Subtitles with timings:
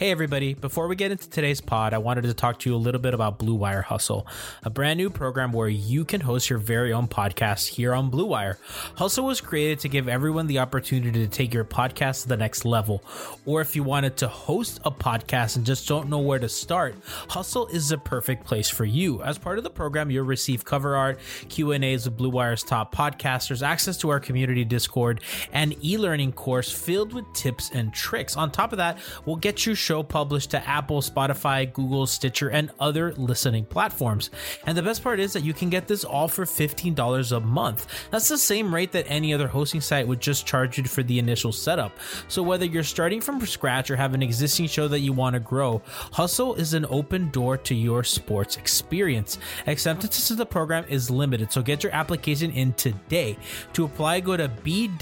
[0.00, 0.54] Hey, everybody.
[0.54, 3.12] Before we get into today's pod, I wanted to talk to you a little bit
[3.12, 4.26] about Blue Wire Hustle,
[4.62, 8.24] a brand new program where you can host your very own podcast here on Blue
[8.24, 8.56] Wire.
[8.94, 12.64] Hustle was created to give everyone the opportunity to take your podcast to the next
[12.64, 13.04] level.
[13.44, 16.94] Or if you wanted to host a podcast and just don't know where to start,
[17.28, 19.20] Hustle is the perfect place for you.
[19.22, 21.18] As part of the program, you'll receive cover art,
[21.50, 25.20] Q&As with Blue Wire's top podcasters, access to our community Discord,
[25.52, 28.34] and e-learning course filled with tips and tricks.
[28.34, 32.70] On top of that, we'll get you show published to Apple, Spotify, Google, Stitcher, and
[32.78, 34.30] other listening platforms.
[34.64, 37.88] And the best part is that you can get this all for $15 a month.
[38.12, 41.18] That's the same rate that any other hosting site would just charge you for the
[41.18, 41.98] initial setup.
[42.28, 45.40] So whether you're starting from scratch or have an existing show that you want to
[45.40, 49.38] grow, Hustle is an open door to your sports experience.
[49.66, 53.36] Acceptance to the program is limited, so get your application in today.
[53.72, 55.00] To apply, go to bwhustle.com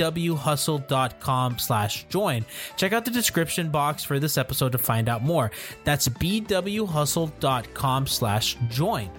[1.59, 2.47] slash join.
[2.79, 5.51] Check out the description box for this episode to find out more.
[5.85, 9.11] That's bwhustle.com slash join.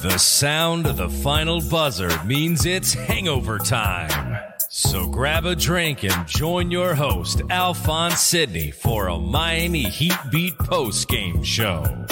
[0.00, 4.38] The sound of the final buzzer means it's hangover time.
[4.70, 10.56] So grab a drink and join your host, Alphonse Sidney, for a Miami Heat Beat
[10.56, 12.06] post game show.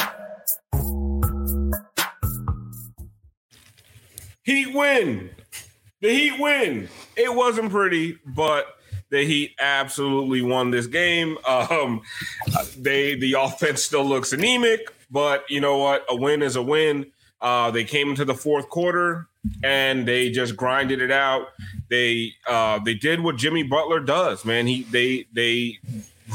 [4.42, 5.30] Heat win.
[6.00, 6.88] The Heat win.
[7.16, 8.76] It wasn't pretty, but
[9.10, 11.38] the Heat absolutely won this game.
[11.48, 12.02] Um,
[12.78, 16.04] they the offense still looks anemic, but you know what?
[16.08, 17.10] A win is a win.
[17.40, 19.26] Uh, they came into the fourth quarter
[19.62, 21.48] and they just grinded it out.
[21.88, 24.66] They uh, they did what Jimmy Butler does, man.
[24.66, 25.78] He they they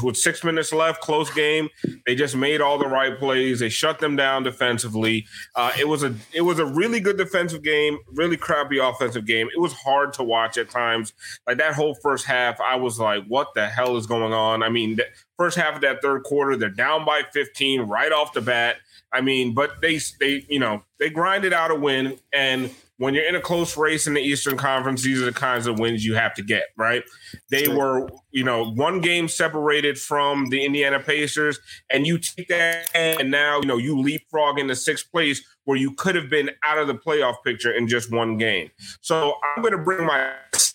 [0.02, 1.68] with six minutes left, close game.
[2.06, 3.60] They just made all the right plays.
[3.60, 5.26] They shut them down defensively.
[5.54, 9.48] Uh, it was a it was a really good defensive game, really crappy offensive game.
[9.54, 11.12] It was hard to watch at times.
[11.46, 14.68] Like that whole first half, I was like, "What the hell is going on?" I
[14.68, 18.40] mean, the first half of that third quarter, they're down by 15 right off the
[18.40, 18.76] bat.
[19.12, 22.70] I mean, but they they you know they grinded out a win and
[23.02, 25.80] when you're in a close race in the Eastern Conference, these are the kinds of
[25.80, 27.02] wins you have to get, right?
[27.50, 31.58] They were, you know, one game separated from the Indiana Pacers,
[31.90, 35.92] and you take that, and now, you know, you leapfrog into sixth place where you
[35.94, 38.70] could have been out of the playoff picture in just one game.
[39.00, 40.32] So I'm going to bring my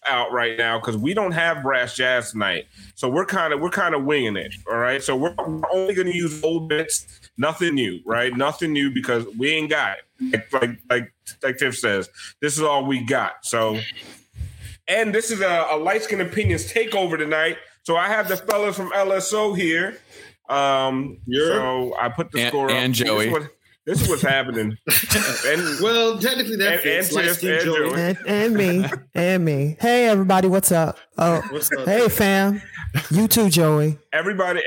[0.10, 2.66] out right now because we don't have brass jazz tonight.
[2.96, 4.54] So we're kind of we're kind of winging it.
[4.70, 5.02] All right.
[5.02, 5.36] So we're
[5.72, 8.36] only going to use old bits, nothing new, right?
[8.36, 10.46] Nothing new because we ain't got it.
[10.52, 11.14] Like like like,
[11.44, 12.10] like Tiff says,
[12.42, 13.46] this is all we got.
[13.46, 13.80] So,
[14.88, 17.58] and this is a, a light skin opinions takeover tonight.
[17.84, 19.98] So I have the fellas from LSO here.
[20.50, 22.98] Um, so I put the and, score and up.
[22.98, 23.34] Joey.
[23.88, 24.78] This is what's happening.
[25.46, 27.16] and, well, technically that and, fits.
[27.16, 28.86] And, Tiff, and, and, and, me,
[29.16, 29.78] and me.
[29.80, 30.98] Hey, everybody, what's up?
[31.18, 31.86] Oh, what's up?
[31.86, 32.62] hey, fam.
[33.10, 33.98] You too, Joey.
[34.12, 34.62] Everybody,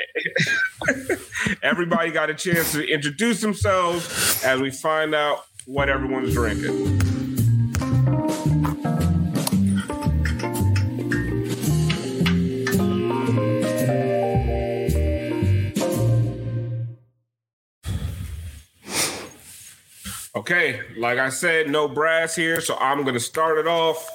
[1.63, 6.99] everybody got a chance to introduce themselves as we find out what everyone's drinking.
[20.37, 24.09] Okay, like I said, no brass here, so I'm gonna start it off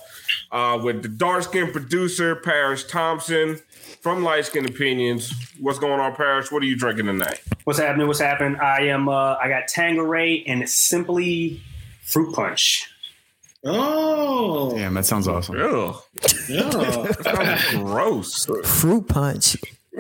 [0.52, 3.60] uh, with the dark skin producer, Parrish Thompson
[4.02, 5.34] from Light Skin Opinions.
[5.60, 6.52] What's going on, Parrish?
[6.52, 7.42] What are you drinking tonight?
[7.66, 8.08] What's happening?
[8.08, 8.58] What's happening?
[8.62, 9.10] I am.
[9.10, 11.62] Uh, I got Tanqueray and simply
[12.04, 12.90] fruit punch.
[13.66, 15.56] Oh, Damn, that sounds awesome.
[15.60, 15.96] Ugh,
[16.48, 16.62] yeah.
[16.70, 18.46] that sounds gross.
[18.64, 19.58] Fruit punch.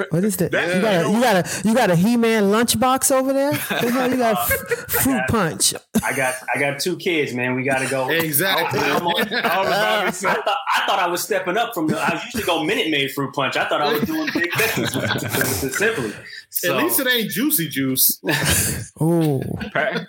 [0.09, 0.51] What is that?
[0.51, 3.51] That- you got a you got a you got a He Man lunchbox over there?
[3.81, 5.73] The you got uh, f- fruit punch?
[6.03, 6.35] I got.
[6.53, 7.55] I got two kids, man.
[7.55, 8.09] We got to go.
[8.09, 8.79] Exactly.
[8.79, 11.73] I'm on- I was about to say, I thought, I thought I was stepping up
[11.73, 11.97] from the.
[11.99, 13.55] I usually go Minute Maid fruit punch.
[13.57, 16.13] I thought I was doing big things simply.
[16.49, 18.21] So, At least it ain't juicy juice.
[18.99, 19.41] oh.
[19.73, 20.05] Pa-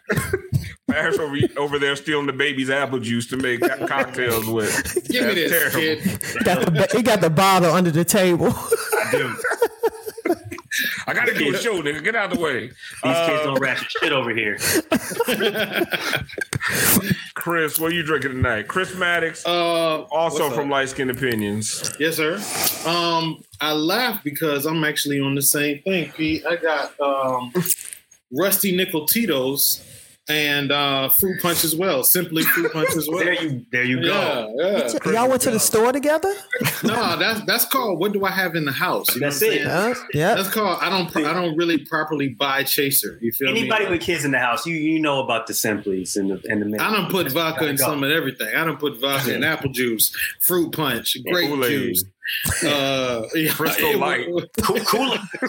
[0.88, 4.94] Parrish over, over there stealing the baby's apple juice to make cocktails with.
[5.09, 6.03] Give me That's this, terrible.
[6.03, 6.44] kid.
[6.44, 6.61] Got
[6.91, 8.53] the he got the bottle under the table.
[8.55, 9.37] I do.
[11.08, 12.03] I gotta do a show, nigga.
[12.03, 12.67] Get out of the way.
[12.69, 12.73] These
[13.05, 14.58] Uh, kids don't ratchet shit over here.
[17.35, 18.67] Chris, what are you drinking tonight?
[18.69, 20.70] Chris Mattox, Uh, also from?
[20.70, 21.93] Light Skin Opinions.
[22.00, 22.37] Yes, sir.
[22.88, 26.44] Um, I laugh because I'm actually on the same thing, Pete.
[26.44, 27.52] I got um,
[28.32, 29.82] Rusty Nickel Tito's
[30.28, 32.02] and uh, Fruit Punch as well.
[32.02, 33.17] Simply Fruit Punch as well.
[33.26, 33.67] There you.
[33.73, 34.52] There you go.
[34.58, 35.12] Yeah, yeah.
[35.12, 36.32] Y'all went to the store together?
[36.82, 39.14] No, that's that's called what do I have in the house?
[39.14, 39.64] You know That's what it.
[39.64, 39.67] saying?
[39.67, 40.34] Uh, yeah.
[40.34, 43.19] That's called I don't I don't really properly buy chaser.
[43.23, 43.93] You feel Anybody me?
[43.93, 46.81] with kids in the house, you you know about the simplies and the and the.
[46.82, 47.84] I don't put vodka in go.
[47.84, 48.55] some of everything.
[48.55, 52.05] I don't put vodka in apple juice, fruit punch, grape juice,
[52.64, 54.26] uh, yeah, Crystal Light.
[54.62, 54.81] Kool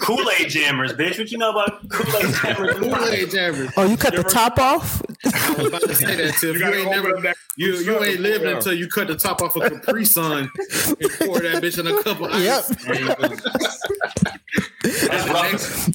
[0.00, 1.18] Kool Aid jammers, bitch.
[1.18, 2.78] What you know about Kool Aid jammers?
[2.78, 3.70] Kool-Aid jammers.
[3.76, 5.02] Oh, you cut the top off?
[5.24, 6.52] I was about to say that too.
[6.54, 8.22] You you, ain't never, you you ain't Sun.
[8.22, 8.50] lived Yeah.
[8.56, 10.50] until you cut the top off a Capri Sun and
[11.18, 12.68] pour that bitch in a cup of ice.
[14.82, 15.88] That's rough.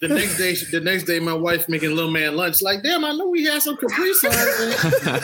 [0.00, 2.62] The next day, the next day, my wife making little man lunch.
[2.62, 5.06] Like, damn, I know we had some Capri Suns.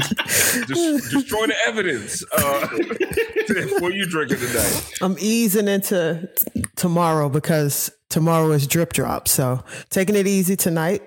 [0.66, 2.24] Des- destroy the evidence.
[2.32, 2.68] Uh,
[3.80, 4.80] what are you drinking today?
[5.00, 9.28] I'm easing into t- tomorrow because tomorrow is drip drop.
[9.28, 11.02] So taking it easy tonight.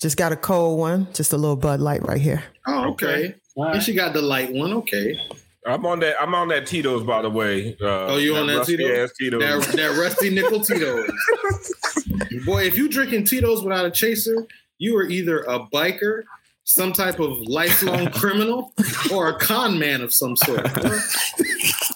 [0.00, 2.42] Just got a cold one, just a little Bud Light right here.
[2.66, 3.34] Oh, okay.
[3.56, 4.72] And she got the light one.
[4.74, 5.18] Okay.
[5.66, 6.16] I'm on that.
[6.20, 7.76] I'm on that Tito's, by the way.
[7.80, 9.12] Uh, Oh, you on that Tito's?
[9.14, 9.66] Tito's.
[9.66, 11.10] That, that rusty nickel Tito's.
[12.44, 14.46] Boy, if you drinking Tito's without a chaser,
[14.78, 16.24] you are either a biker,
[16.64, 18.74] some type of lifelong criminal,
[19.12, 20.66] or a con man of some sort.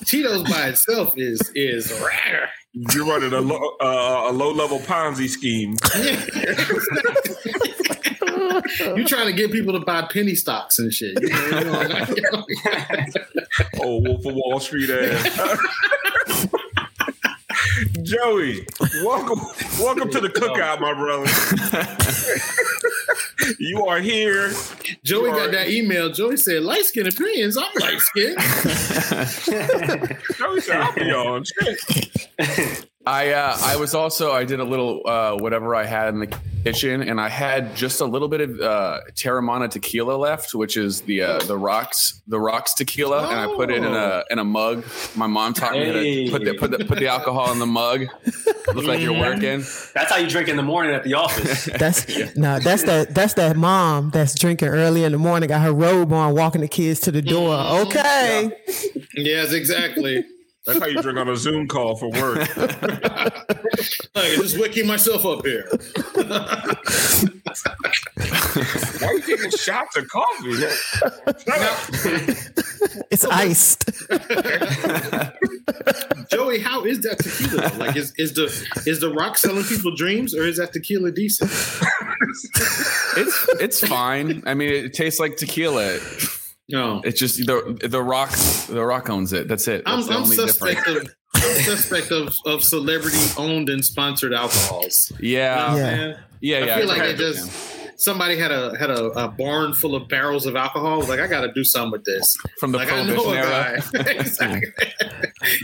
[0.06, 2.48] Tito's by itself is is rare.
[2.94, 5.76] You're running a low, uh, a low level Ponzi scheme.
[8.96, 11.18] you trying to get people to buy penny stocks and shit.
[11.20, 12.44] You know, you know,
[13.82, 16.46] Oh, Wolf of Wall Street ass.
[18.02, 18.66] Joey,
[19.04, 19.40] welcome,
[19.78, 21.26] welcome to the cookout, my brother.
[23.58, 24.50] you are here.
[25.04, 26.10] Joey are- got that email.
[26.10, 27.56] Joey said, light skin opinions.
[27.56, 28.36] I'm light skin.
[30.38, 32.88] Joey said, "I'll be on." Shit.
[33.06, 36.38] I uh, I was also I did a little uh, whatever I had in the
[36.64, 41.02] kitchen, and I had just a little bit of uh, Teremana tequila left, which is
[41.02, 44.44] the uh, the rocks the rocks tequila, and I put it in a in a
[44.44, 44.84] mug.
[45.14, 47.66] My mom taught me how to put the, put the put the alcohol in the
[47.66, 48.06] mug.
[48.74, 49.60] Look like you're working.
[49.94, 51.64] That's how you drink in the morning at the office.
[51.78, 55.72] That's no, that's that that's that mom that's drinking early in the morning, got her
[55.72, 57.54] robe on, walking the kids to the door.
[57.86, 58.52] Okay.
[59.14, 60.24] yes, exactly.
[60.68, 62.40] That's how you drink on a Zoom call for work.
[62.58, 63.30] I
[64.14, 65.66] can just wicking myself up here.
[68.98, 70.52] Why are you taking shots of coffee?
[70.52, 71.78] Shut up.
[73.10, 73.86] It's iced.
[76.30, 77.72] Joey, how is that tequila?
[77.78, 78.44] Like, is, is the
[78.86, 81.50] is the rock selling people dreams, or is that tequila decent?
[83.16, 84.42] It's it's fine.
[84.46, 85.98] I mean, it tastes like tequila.
[86.70, 88.30] No, It's just the the rock
[88.68, 89.48] the rock owns it.
[89.48, 89.82] That's it.
[89.86, 91.08] I'm, I'm suspect difference.
[91.08, 95.10] of I'm suspect of, of celebrity owned and sponsored alcohols.
[95.20, 95.82] Yeah, Nah, Yeah.
[95.96, 96.18] man.
[96.40, 96.76] yeah, I yeah.
[96.78, 97.50] feel like it that, just
[98.00, 101.00] somebody had a had a, a barn full of barrels of alcohol.
[101.04, 102.36] Like, I got to do something with this.
[102.60, 103.82] from the Like I know prohibition era.
[104.20, 104.72] exactly.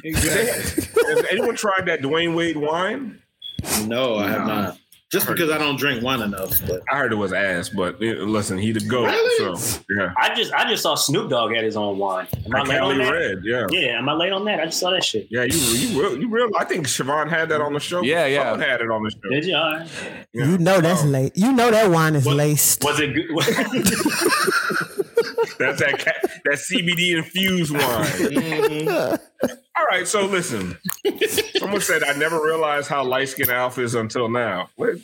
[0.04, 0.84] exactly.
[1.14, 3.20] Has anyone tried that Dwyane Wade wine?
[3.86, 4.78] No, I have not.
[5.14, 6.60] Just because I don't drink wine enough.
[6.66, 9.06] But I heard it was ass, but eh, listen, he the goat.
[9.06, 9.56] Really?
[9.56, 12.26] So yeah, I just I just saw Snoop Dogg had his own wine.
[12.46, 13.10] Am I late on Cali that?
[13.12, 13.38] Red.
[13.44, 14.60] Yeah, Yeah, am I late on that?
[14.60, 15.26] I just saw that shit.
[15.30, 15.44] yeah.
[15.44, 16.50] You you real you real.
[16.58, 18.02] I think Siobhan had that on the show.
[18.02, 18.50] Yeah, yeah.
[18.50, 19.30] Someone had it on the show.
[19.30, 19.56] Did you?
[19.56, 19.88] All right.
[20.32, 20.44] Yeah.
[20.46, 21.32] You know that's late.
[21.36, 22.82] You know that wine is What- laced.
[22.84, 23.28] Was it good?
[25.58, 27.82] That's that ca- that CBD infused wine.
[27.82, 29.48] mm-hmm.
[29.78, 30.76] All right, so listen.
[31.64, 34.68] So Someone said I never realized how light skinned Alf is until now.
[34.76, 34.96] What?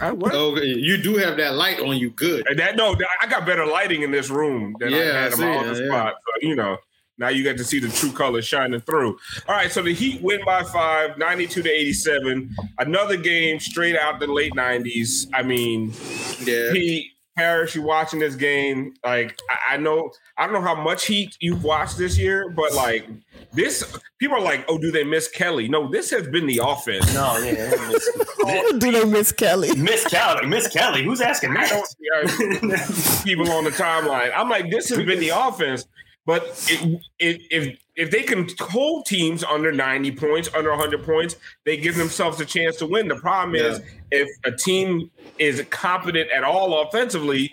[0.00, 0.34] I, what?
[0.34, 2.10] Oh, you do have that light on you.
[2.10, 2.46] Good.
[2.48, 5.32] And that no, I got better lighting in this room than I Yeah, I had
[5.32, 5.88] in see, my other yeah.
[5.88, 6.14] spot.
[6.14, 6.78] So, you know,
[7.18, 9.18] now you get to see the true colors shining through.
[9.46, 12.54] All right, so the Heat win by five, 92 to 87.
[12.78, 15.28] Another game straight out the late 90s.
[15.34, 15.92] I mean,
[16.40, 16.72] Yeah.
[16.72, 18.94] Pete, Harris, you watching this game?
[19.04, 22.74] Like, I, I know, I don't know how much Heat you've watched this year, but
[22.74, 23.06] like
[23.52, 23.84] this,
[24.18, 25.68] people are like, oh, do they miss Kelly?
[25.68, 27.12] No, this has been the offense.
[27.14, 27.70] No, yeah.
[28.78, 29.74] Do they miss Kelly?
[29.76, 30.46] Miss Kelly.
[30.46, 31.04] Miss Kelly.
[31.04, 31.70] Who's asking I that?
[31.70, 34.32] don't people on the timeline.
[34.34, 35.86] I'm like, this has been the offense,
[36.26, 41.36] but it, it, if if they can hold teams under 90 points, under 100 points,
[41.66, 43.08] they give themselves a chance to win.
[43.08, 47.50] The problem is if a team is competent at all offensively,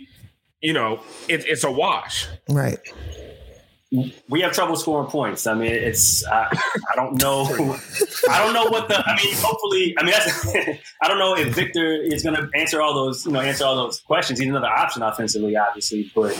[0.62, 2.28] you know, it, it's a wash.
[2.48, 2.80] Right.
[4.30, 5.48] We have trouble scoring points.
[5.48, 6.50] I mean, it's I,
[6.92, 7.44] I don't know.
[8.30, 8.98] I don't know what the.
[8.98, 10.48] I mean, hopefully, I mean, that's,
[11.02, 13.26] I don't know if Victor is going to answer all those.
[13.26, 14.40] You know, answer all those questions.
[14.40, 16.38] He's another option offensively, obviously, but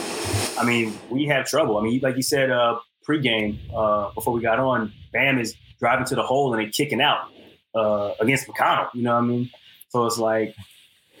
[0.58, 1.78] I mean, we have trouble.
[1.78, 2.78] I mean, like you said, uh,
[3.08, 7.00] pregame uh, before we got on, Bam is driving to the hole and then kicking
[7.00, 7.30] out
[7.74, 8.88] uh, against McConnell.
[8.92, 9.50] You know what I mean?
[9.88, 10.54] So it's like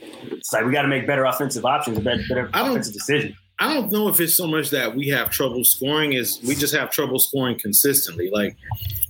[0.00, 3.34] it's like we got to make better offensive options, better, better offensive decisions.
[3.60, 6.74] I don't know if it's so much that we have trouble scoring is we just
[6.74, 8.30] have trouble scoring consistently.
[8.30, 8.56] Like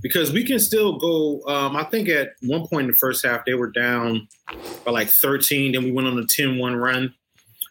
[0.03, 1.43] because we can still go.
[1.47, 4.29] Um, I think at one point in the first half they were down
[4.85, 5.73] by like 13.
[5.73, 7.15] Then we went on a 10-1 run.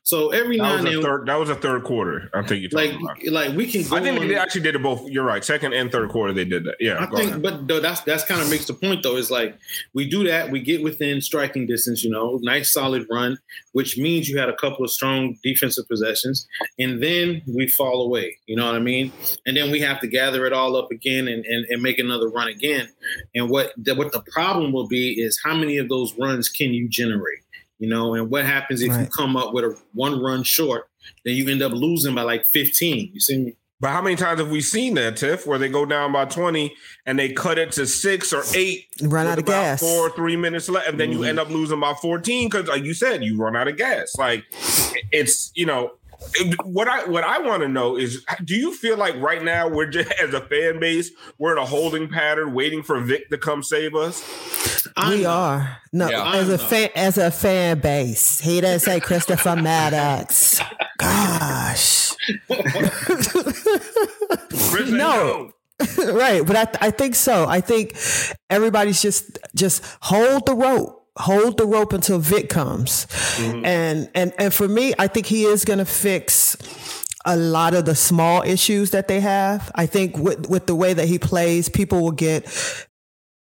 [0.07, 1.25] So every now That was and a then, third.
[1.27, 2.29] That was a third quarter.
[2.33, 3.21] I think you're like about.
[3.29, 3.83] like we can.
[3.83, 5.05] Go I think on- they actually did it both.
[5.09, 5.43] You're right.
[5.43, 6.75] Second and third quarter, they did that.
[6.79, 7.03] Yeah.
[7.03, 7.41] I think, ahead.
[7.41, 9.17] but though that's that's kind of makes the point though.
[9.17, 9.57] Is like
[9.93, 12.05] we do that, we get within striking distance.
[12.05, 13.37] You know, nice solid run,
[13.73, 16.47] which means you had a couple of strong defensive possessions,
[16.79, 18.37] and then we fall away.
[18.45, 19.11] You know what I mean?
[19.45, 22.29] And then we have to gather it all up again and and, and make another
[22.29, 22.87] run again.
[23.35, 26.73] And what the, what the problem will be is how many of those runs can
[26.73, 27.39] you generate?
[27.79, 30.89] You know, and what happens if you come up with a one run short,
[31.23, 33.11] then you end up losing by like fifteen.
[33.13, 33.55] You see me?
[33.79, 36.73] But how many times have we seen that, Tiff, where they go down by 20
[37.05, 38.87] and they cut it to six or eight?
[39.03, 39.79] Run with out of about gas.
[39.81, 40.87] Four, or three minutes left.
[40.87, 41.27] And then you mm-hmm.
[41.27, 44.15] end up losing by 14 because, like you said, you run out of gas.
[44.17, 44.45] Like,
[45.11, 45.91] it's, you know,
[46.63, 49.85] what I what I want to know is do you feel like right now we're
[49.85, 53.61] just as a fan base we're in a holding pattern waiting for Vic to come
[53.61, 54.23] save us?
[55.09, 56.33] We are no Yeah.
[56.35, 58.39] as a I'm fan as a fan base.
[58.39, 60.59] He didn't say Christopher Mattox.
[60.97, 62.13] Gosh,
[64.89, 65.51] No.
[65.97, 67.45] right, but I I think so.
[67.47, 67.95] I think
[68.49, 70.95] everybody's just just hold the rope.
[71.17, 73.05] Hold the rope until Vic comes.
[73.39, 76.57] And and and for me, I think he is going to fix
[77.25, 79.71] a lot of the small issues that they have.
[79.75, 82.47] I think with with the way that he plays, people will get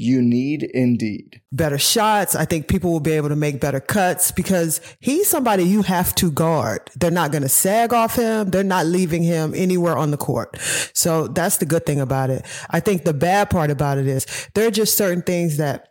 [0.00, 1.40] You need Indeed.
[1.50, 2.36] better shots.
[2.36, 6.14] I think people will be able to make better cuts because he's somebody you have
[6.16, 6.88] to guard.
[6.94, 8.50] They're not going to sag off him.
[8.50, 10.56] They're not leaving him anywhere on the court.
[10.94, 12.46] So that's the good thing about it.
[12.70, 14.24] I think the bad part about it is
[14.54, 15.88] there are just certain things that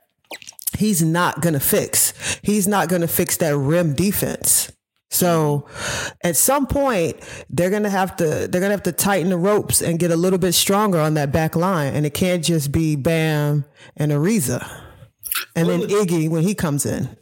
[0.77, 2.13] he's not going to fix.
[2.43, 4.71] He's not going to fix that rim defense.
[5.09, 5.65] So
[6.23, 7.17] at some point
[7.49, 10.39] they're gonna have to they're gonna have to tighten the ropes and get a little
[10.39, 11.93] bit stronger on that back line.
[11.93, 14.83] And it can't just be Bam and Ariza.
[15.55, 17.17] And then Iggy when he comes in.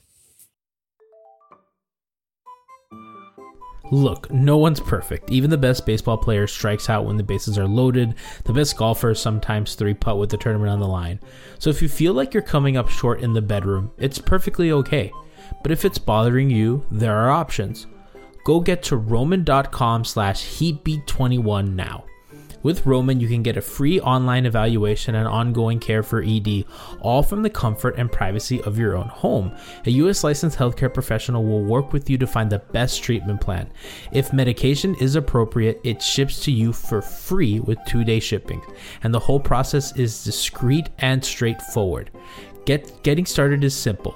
[3.92, 5.30] Look, no one's perfect.
[5.30, 8.16] Even the best baseball player strikes out when the bases are loaded.
[8.46, 11.20] The best golfers sometimes three putt with the tournament on the line.
[11.60, 15.12] So if you feel like you're coming up short in the bedroom, it's perfectly okay.
[15.66, 17.88] But if it's bothering you, there are options.
[18.44, 22.06] Go get to roman.com slash heatbeat21 now.
[22.62, 26.66] With Roman, you can get a free online evaluation and ongoing care for ED,
[27.02, 29.58] all from the comfort and privacy of your own home.
[29.88, 30.24] A U.S.
[30.24, 33.68] licensed healthcare professional will work with you to find the best treatment plan.
[34.12, 38.62] If medication is appropriate, it ships to you for free with two day shipping,
[39.02, 42.12] and the whole process is discreet and straightforward.
[42.68, 44.16] Get getting started is simple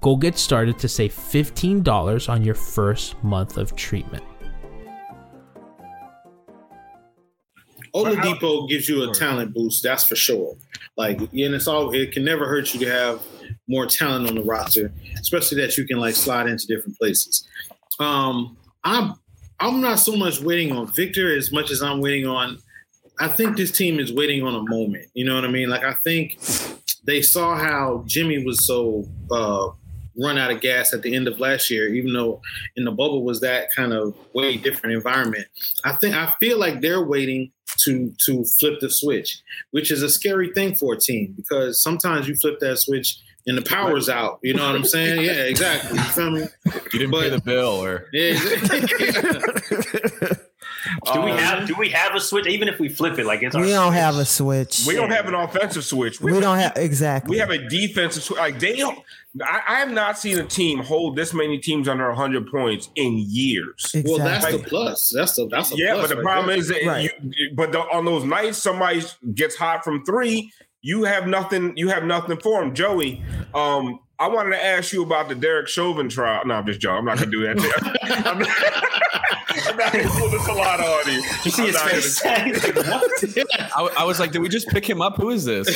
[0.00, 4.24] Go get started to save $15 on your first month of treatment.
[7.94, 10.54] Oladipo gives you a talent boost, that's for sure.
[10.96, 13.22] Like, and it's all it can never hurt you to have
[13.66, 17.46] more talent on the roster, especially that you can like slide into different places.
[17.98, 19.14] Um, I'm
[19.60, 22.58] I'm not so much waiting on Victor as much as I'm waiting on.
[23.20, 25.06] I think this team is waiting on a moment.
[25.14, 25.68] You know what I mean?
[25.68, 26.38] Like I think
[27.04, 29.68] they saw how Jimmy was so uh,
[30.20, 32.40] run out of gas at the end of last year, even though
[32.76, 35.46] in the bubble was that kind of way different environment.
[35.84, 37.52] I think I feel like they're waiting
[37.84, 42.26] to to flip the switch, which is a scary thing for a team because sometimes
[42.28, 44.40] you flip that switch and the power's out.
[44.42, 45.22] You know what I'm saying?
[45.24, 45.96] Yeah, exactly.
[45.98, 46.46] You feel me?
[46.92, 48.38] You didn't pay the bill, or Yeah.
[51.12, 52.46] Do we Um, have do we have a switch?
[52.46, 54.00] Even if we flip it, like it's our We don't switch.
[54.00, 54.84] have a switch.
[54.86, 56.20] We don't have an offensive switch.
[56.20, 57.30] We don't have exactly.
[57.30, 58.38] We have a defensive switch.
[58.38, 58.98] Like they don't.
[59.44, 63.14] I, I have not seen a team hold this many teams under 100 points in
[63.18, 63.92] years.
[64.04, 65.12] Well, that's the plus.
[65.14, 66.56] That's the that's a yeah, plus but the right problem there.
[66.58, 67.10] is that Right.
[67.22, 69.02] you, but the, on those nights somebody
[69.34, 70.52] gets hot from three,
[70.82, 71.76] you have nothing.
[71.76, 73.22] You have nothing for him, Joey.
[73.54, 76.44] Um, I wanted to ask you about the Derek Chauvin trial.
[76.44, 76.98] No, I'm just joking.
[76.98, 77.58] I'm not gonna do that.
[78.26, 78.48] I'm not,
[79.68, 81.22] I'm not gonna pull this a lot on you.
[81.44, 82.72] You see I'm his face?
[82.72, 85.16] gonna- I, I was like, did we just pick him up?
[85.16, 85.68] Who is this?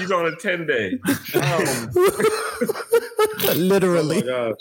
[0.00, 0.98] He's on a 10 day.
[1.34, 1.90] Um,
[3.56, 4.22] Literally.
[4.28, 4.52] Oh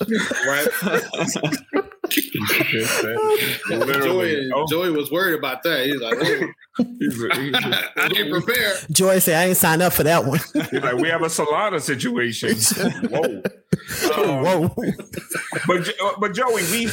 [0.47, 0.67] right?
[3.69, 4.33] Literally.
[4.35, 4.65] Joey, Oh.
[4.69, 5.85] Joey was worried about that.
[5.85, 6.47] He's like, "Whoa."
[7.97, 8.73] I didn't prepare.
[8.91, 10.39] Joy said, I ain't signed up for that one.
[10.53, 12.55] He's like, we have a Solana situation.
[13.09, 13.41] Whoa.
[14.15, 14.75] Um, Whoa.
[15.67, 16.89] But but Joey, we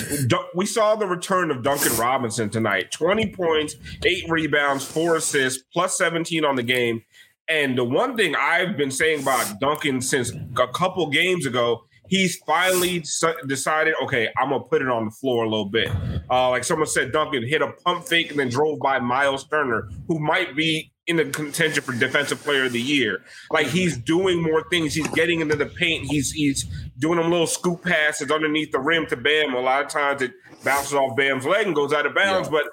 [0.54, 2.90] we saw the return of Duncan Robinson tonight.
[2.90, 7.02] Twenty points, eight rebounds, four assists, plus seventeen on the game.
[7.48, 12.36] And the one thing I've been saying about Duncan since a couple games ago, he's
[12.46, 13.04] finally
[13.46, 15.88] decided, okay, I'm gonna put it on the floor a little bit.
[16.30, 19.88] Uh, like someone said, Duncan hit a pump fake and then drove by Miles Turner,
[20.08, 23.22] who might be in the contention for defensive player of the year.
[23.52, 24.94] Like he's doing more things.
[24.94, 26.06] He's getting into the paint.
[26.06, 26.64] He's he's
[26.98, 29.54] doing them little scoop passes underneath the rim to Bam.
[29.54, 30.32] A lot of times it
[30.64, 32.48] bounces off Bam's leg and goes out of bounds.
[32.48, 32.64] But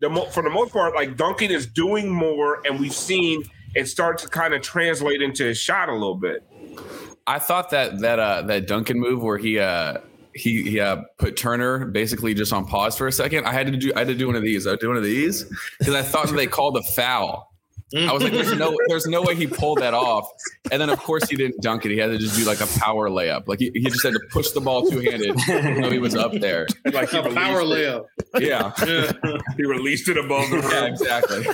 [0.00, 3.42] the for the most part, like Duncan is doing more, and we've seen
[3.74, 6.44] it start to kind of translate into his shot a little bit.
[7.26, 9.98] I thought that that uh that Duncan move where he uh
[10.34, 13.46] he he uh, put Turner basically just on pause for a second.
[13.46, 14.66] I had to do I had to do one of these.
[14.66, 15.44] I had do one of these
[15.78, 17.50] because I thought they called a foul.
[17.96, 20.28] I was like, there's no there's no way he pulled that off.
[20.70, 21.90] And then of course he didn't dunk it.
[21.90, 23.48] He had to just do like a power layup.
[23.48, 25.36] Like he, he just had to push the ball two handed.
[25.48, 26.68] even he was up there.
[26.84, 28.04] Like A power released layup.
[28.38, 28.72] Yeah.
[28.78, 29.16] it.
[29.56, 30.70] He released it above the rim.
[30.70, 31.46] Yeah, exactly.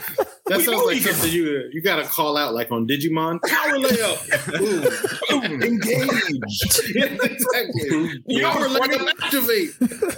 [0.48, 2.86] That We sounds like he can- something you you got to call out like on
[2.86, 3.40] Digimon.
[3.42, 4.60] Power layup.
[4.60, 5.62] Ooh.
[5.62, 6.94] Engaged.
[6.94, 8.22] Yes, exactly.
[8.28, 9.70] You Power what's layup activate.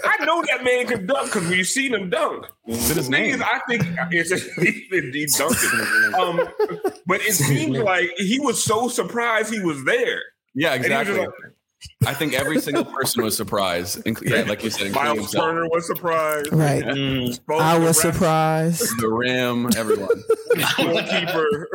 [0.05, 2.47] I know that man can dunk because we've seen him dunk.
[2.67, 3.43] Is it his The thing is, name?
[3.43, 4.31] I think it's
[4.93, 6.15] indeed Duncan.
[6.15, 6.49] Um,
[7.07, 10.21] but it seems like he was so surprised he was there.
[10.55, 11.25] Yeah, And he was exactly.
[11.27, 11.37] just
[12.07, 14.05] I think every single person was surprised.
[14.05, 15.33] inc- Yeah, like you said, including Miles.
[15.33, 16.53] Turner was surprised.
[16.53, 16.83] Right.
[16.85, 17.29] Mm.
[17.29, 17.41] Mm.
[17.47, 19.01] Both I was ref- surprised.
[19.01, 20.23] The rim, everyone.
[20.77, 21.69] Goalkeeper.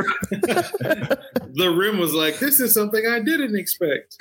[1.56, 4.16] The rim was like, this is something I didn't expect.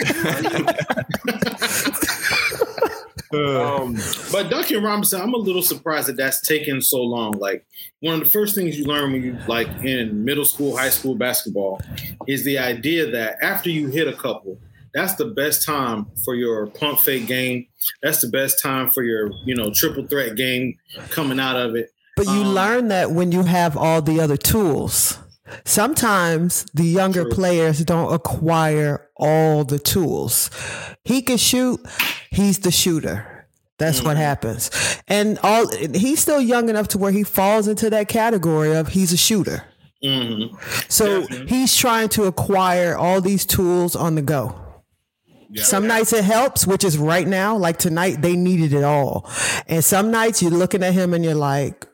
[3.33, 3.97] Um, um,
[4.31, 7.33] But Duncan Robinson, I'm a little surprised that that's taken so long.
[7.39, 7.65] Like
[8.01, 11.15] one of the first things you learn when you like in middle school, high school
[11.15, 11.81] basketball
[12.27, 14.59] is the idea that after you hit a couple,
[14.95, 17.67] that's the best time for your pump fake game.
[18.03, 20.79] That's the best time for your, you know, triple threat game
[21.11, 21.91] coming out of it.
[22.17, 25.19] But you Um, learn that when you have all the other tools.
[25.65, 30.51] Sometimes the younger players don't acquire all the tools.
[31.05, 31.81] He can shoot,
[32.31, 33.47] he's the shooter.
[33.79, 34.71] That's what happens.
[35.09, 39.13] And all he's still young enough to where he falls into that category of he's
[39.13, 39.65] a shooter.
[40.05, 40.57] Mm-hmm.
[40.89, 44.55] So he's trying to acquire all these tools on the go.
[45.57, 47.57] Some nights it helps, which is right now.
[47.57, 49.31] Like tonight, they needed it all.
[49.67, 51.87] And some nights you're looking at him and you're like,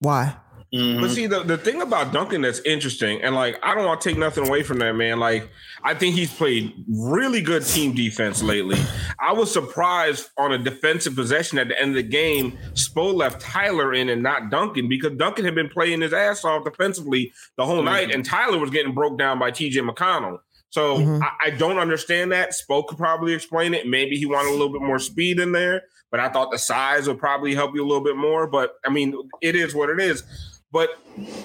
[0.00, 0.36] why?
[0.74, 1.00] Mm-hmm.
[1.00, 4.08] But see, the, the thing about Duncan that's interesting, and like I don't want to
[4.08, 5.20] take nothing away from that man.
[5.20, 5.48] Like
[5.84, 8.78] I think he's played really good team defense lately.
[9.20, 13.40] I was surprised on a defensive possession at the end of the game, Spo left
[13.40, 17.64] Tyler in and not Duncan because Duncan had been playing his ass off defensively the
[17.64, 17.84] whole mm-hmm.
[17.84, 20.40] night, and Tyler was getting broke down by TJ McConnell.
[20.74, 21.22] So mm-hmm.
[21.22, 22.50] I, I don't understand that.
[22.50, 23.86] Spo could probably explain it.
[23.86, 27.06] Maybe he wanted a little bit more speed in there, but I thought the size
[27.06, 28.48] would probably help you a little bit more.
[28.48, 30.24] But I mean, it is what it is.
[30.72, 30.88] But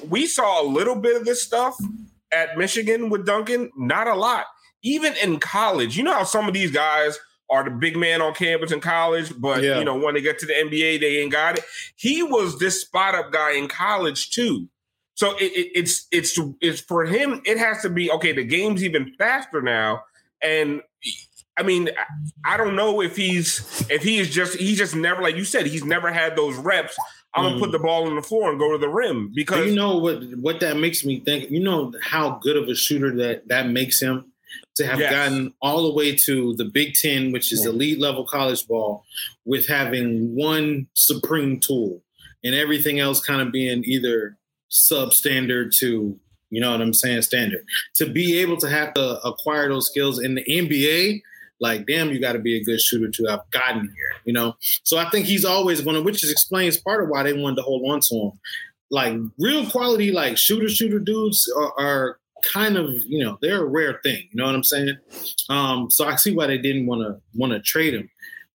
[0.10, 1.78] we saw a little bit of this stuff
[2.32, 4.46] at Michigan with Duncan, not a lot.
[4.82, 7.20] Even in college, you know how some of these guys
[7.52, 9.78] are the big man on campus in college, but Yeah.
[9.78, 11.66] you know when they get to the NBA, they ain't got it.
[11.96, 14.70] He was this spot up guy in college too.
[15.20, 17.42] So it, it, it's it's it's for him.
[17.44, 18.32] It has to be okay.
[18.32, 20.04] The game's even faster now,
[20.42, 20.82] and
[21.58, 21.90] I mean,
[22.46, 25.66] I don't know if he's if he is just he's just never like you said
[25.66, 26.98] he's never had those reps.
[27.34, 27.74] I'm gonna put mm.
[27.74, 30.24] the ball on the floor and go to the rim Do because you know what
[30.38, 31.52] what that makes me think?
[31.52, 34.32] You know how good of a shooter that that makes him
[34.76, 35.12] to have Yes.
[35.12, 39.04] gotten all the way to the Big Ten, which is elite level college ball,
[39.44, 42.02] with having one supreme tool
[42.46, 44.38] and everything else kind of being either
[44.70, 47.66] substandard to you know what I'm saying standard.
[47.96, 51.22] To be able to have to acquire those skills in the NBA,
[51.60, 54.22] like damn, you got to be a good shooter to have gotten here.
[54.26, 57.24] You know, so I think he's always going to, which is explains part of why
[57.24, 58.32] they wanted to hold on to him.
[58.92, 62.20] Like real quality like shooter shooter dudes are, are
[62.54, 64.98] kind of you know they're a rare thing you know what i'm saying?
[65.50, 68.10] Um so i see why they didn't want to want to trade him.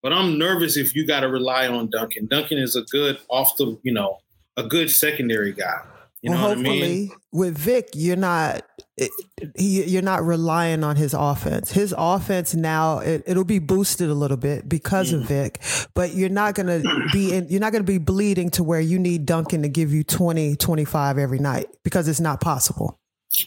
[0.02, 2.28] But i'm nervous if you got to rely on duncan.
[2.28, 4.20] Duncan is a good off the you know
[4.56, 5.82] a good secondary guy
[6.22, 8.64] you know well, what i hopefully mean with Vic, you're not
[9.00, 9.08] eh,
[9.56, 11.72] he, you're not relying on his offense.
[11.72, 15.28] His offense now it, it'll be boosted a little bit because of mm.
[15.28, 15.62] Vic,
[15.94, 16.82] but you're not gonna
[17.14, 20.04] be in, you're not gonna be bleeding to where you need Duncan to give you
[20.04, 23.00] 20, 25 every night because it's not possible.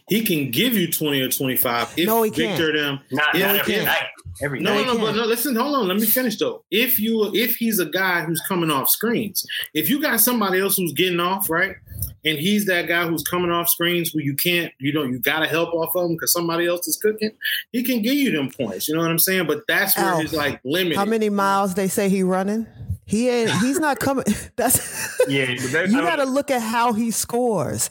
[0.09, 2.75] he can give you 20 or 25 if No, he victor can't.
[2.75, 3.85] them Not, Yeah, not he every can.
[3.85, 4.07] night.
[4.43, 4.87] Every No, night.
[4.87, 5.87] no, no, but no, listen, hold on.
[5.87, 6.65] Let me finish though.
[6.71, 10.77] If you if he's a guy who's coming off screens, if you got somebody else
[10.77, 11.77] who's getting off, right?
[12.25, 15.47] And he's that guy who's coming off screens where you can't, you know, you gotta
[15.47, 17.33] help off of him because somebody else is cooking,
[17.73, 18.89] he can give you them points.
[18.89, 19.47] You know what I'm saying?
[19.47, 20.97] But that's where Al, his like limit.
[20.97, 22.67] How many miles they say he running?
[23.07, 23.51] He ain't.
[23.61, 24.25] He's not coming.
[24.57, 27.89] That's Yeah, but you got to look at how he scores.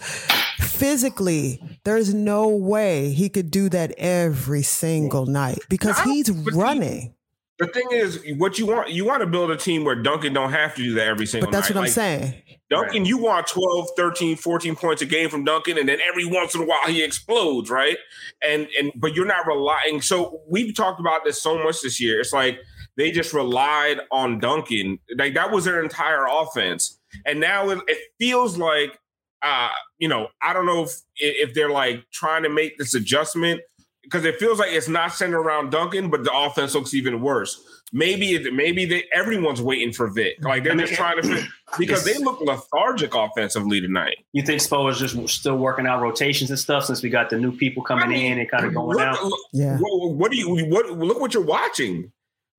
[0.60, 6.60] Physically, there's no way he could do that every single night because he's but see,
[6.60, 7.16] running.
[7.60, 10.52] The thing is, what you want you want to build a team where Duncan don't
[10.52, 11.76] have to do that every single But that's night.
[11.76, 12.42] what I'm Like, saying.
[12.70, 16.56] Duncan, you want 12, 13, 14 points a game from Duncan, and then every once
[16.56, 17.98] in a while he explodes, right?
[18.44, 20.02] And and but you're not relying.
[20.02, 22.20] So we've talked about this so much this year.
[22.20, 22.60] It's like
[22.98, 25.00] they just relied on Duncan.
[25.18, 27.00] Like that was their entire offense.
[27.26, 28.98] And now it, it feels like
[29.44, 33.62] uh, you know, I don't know if if they're like trying to make this adjustment
[34.04, 37.62] because it feels like it's not centered around Duncan, but the offense looks even worse.
[37.92, 40.36] Maybe it, maybe they, everyone's waiting for Vic.
[40.42, 41.46] Like they're just trying to fit,
[41.78, 44.18] because they look lethargic offensively tonight.
[44.34, 47.38] You think Spo is just still working out rotations and stuff since we got the
[47.38, 49.24] new people coming I mean, in and kind of going look, out?
[49.24, 49.78] look- Yeah.
[49.80, 52.12] What, what do you what look what you're watching?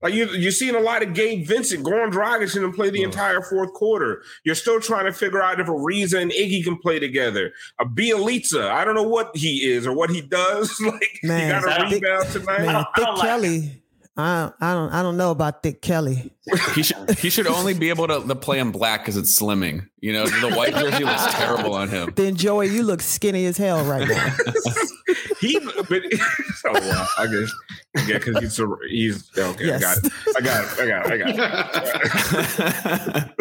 [0.05, 3.41] Like you you're seeing a lot of Gabe Vincent, Goran Dragic and play the entire
[3.41, 4.23] fourth quarter.
[4.45, 7.53] You're still trying to figure out if Ariza and Iggy can play together.
[7.81, 10.79] A Bjelica, I don't know what he is or what he does.
[10.87, 12.59] like Man, he got a don't- rebound tonight.
[12.61, 13.81] Man, I Thick don't like- Kelly.
[14.17, 16.33] I I don't I don't know about Thick Kelly.
[16.75, 19.89] He should he should only be able to, to play in black because it's slimming.
[20.01, 22.13] You know, the white jersey looks terrible on him.
[22.15, 24.37] Then Joey, you look skinny as hell right now.
[25.41, 25.89] he but
[26.67, 27.53] oh wow, I guess
[28.07, 29.73] yeah, because he's a, he's okay.
[29.73, 30.13] I got it.
[30.37, 30.81] I got it.
[30.81, 31.13] I got it.
[31.13, 31.17] I
[32.87, 33.35] got it.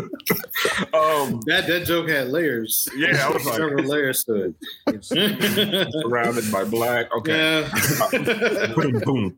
[1.24, 2.88] Um, that that joke had layers.
[2.96, 4.54] Yeah, I was like- several layers to
[4.88, 5.06] it.
[6.04, 7.14] surrounded by black.
[7.16, 7.62] Okay.
[7.62, 8.74] yeah.
[8.76, 9.38] boom, boom.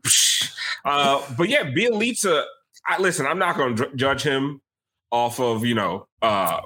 [0.84, 2.44] Uh, but yeah, Bjelica.
[2.86, 3.26] I listen.
[3.26, 4.60] I'm not going to judge him
[5.10, 6.60] off of you know uh,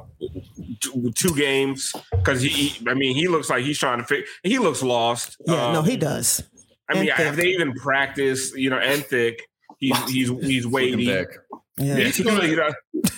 [0.81, 4.27] two, two games because he, he- I mean, he looks like he's trying to figure.
[4.43, 5.37] He looks lost.
[5.47, 6.43] Yeah, no, Um, he does.
[6.91, 8.57] I mean, And have they even practiced?
[8.57, 9.43] You know, and thick.
[9.79, 11.25] He's he's he's weighty.
[11.81, 11.88] Dick.
[11.88, 11.97] Yeah.
[11.99, 12.71] Yeah, he's gonna, you know,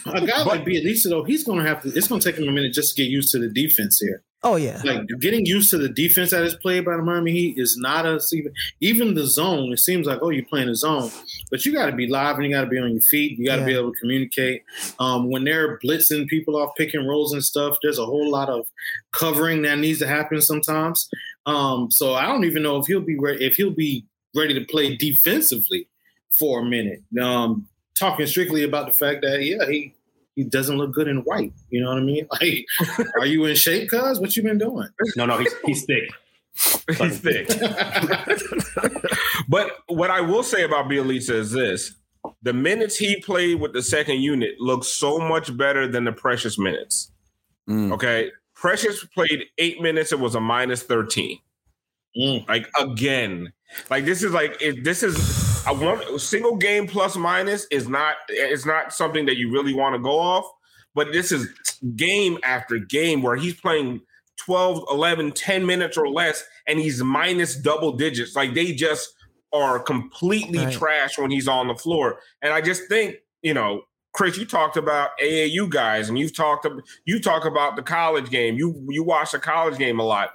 [0.07, 1.89] A guy like Bjelica though, he's gonna have to.
[1.95, 4.23] It's gonna take him a minute just to get used to the defense here.
[4.45, 4.83] Oh yeah.
[4.85, 8.07] Like getting used to the defense that is played by the Miami Heat is not
[8.07, 9.73] a even even the zone.
[9.73, 11.11] It seems like oh you're playing the zone,
[11.51, 13.39] but you got to be live and you got to be on your feet.
[13.39, 13.67] You got to Yeah.
[13.67, 14.63] be able to communicate.
[14.99, 18.49] Um, when they're blitzing people off pick and rolls and stuff, there's a whole lot
[18.49, 18.67] of
[19.13, 21.09] covering that needs to happen sometimes.
[21.47, 24.65] Um, so I don't even know if he'll be ready if he'll be ready to
[24.65, 25.89] play defensively
[26.37, 27.03] for a minute.
[27.21, 29.95] Um, talking strictly about the fact that yeah he
[30.35, 31.53] he doesn't look good in white.
[31.71, 32.27] You know what I mean?
[32.41, 32.67] Like,
[33.21, 34.21] are you in shape, cuz?
[34.21, 34.89] What you been doing?
[35.17, 36.11] No, no, he's he's thick.
[36.99, 37.49] He's thick.
[39.49, 41.95] but what I will say about Bjelica is this:
[42.43, 46.59] the minutes he played with the second unit look so much better than the Precious
[46.59, 47.11] minutes.
[47.71, 47.93] Mm.
[47.93, 50.13] Okay, Precious played eight minutes.
[50.13, 51.39] It was a minus thirteen.
[52.17, 52.47] Mm.
[52.47, 53.51] Like again,
[53.89, 55.17] like this is like it, this is
[55.67, 59.95] a one single game plus minus is not it's not something that you really want
[59.95, 60.45] to go off.
[60.95, 61.49] But this is
[61.97, 64.03] game after game where he's playing
[64.37, 68.37] 12, 11, 10 minutes or less, and he's minus double digits.
[68.37, 69.09] Like they just
[69.53, 70.73] are completely Right.
[70.73, 72.19] trash when he's on the floor.
[72.43, 76.67] And I just think, you know, Chris, you talked about AAU guys, and you've talked
[77.07, 78.57] you talk about the college game.
[78.57, 80.33] You you watch the college game a lot,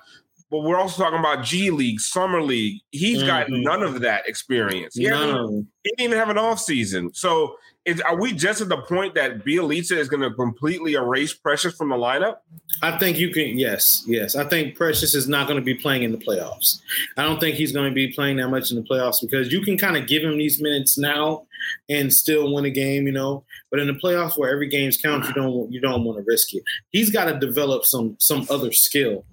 [0.50, 2.82] but we're also talking about G League, Summer League.
[2.92, 3.64] He's got Mhm.
[3.64, 4.96] none of that experience.
[4.96, 5.68] He, None hasn't- of them.
[5.84, 7.14] he didn't even have an off season.
[7.14, 7.56] So
[7.86, 11.74] is, are we just at the point that Bjelica is going to completely erase Precious
[11.76, 12.38] from the lineup?
[12.82, 13.58] I think you can.
[13.58, 14.36] Yes, yes.
[14.36, 16.80] I think Precious is not going to be playing in the playoffs.
[17.16, 19.62] I don't think he's going to be playing that much in the playoffs because you
[19.62, 21.46] can kind of give him these minutes now
[21.90, 23.46] and still win a game, you know.
[23.72, 26.54] But in the playoffs, where every game's counts, you don't you don't want to risk
[26.54, 26.64] it.
[26.92, 29.26] He's got to develop some some other skill.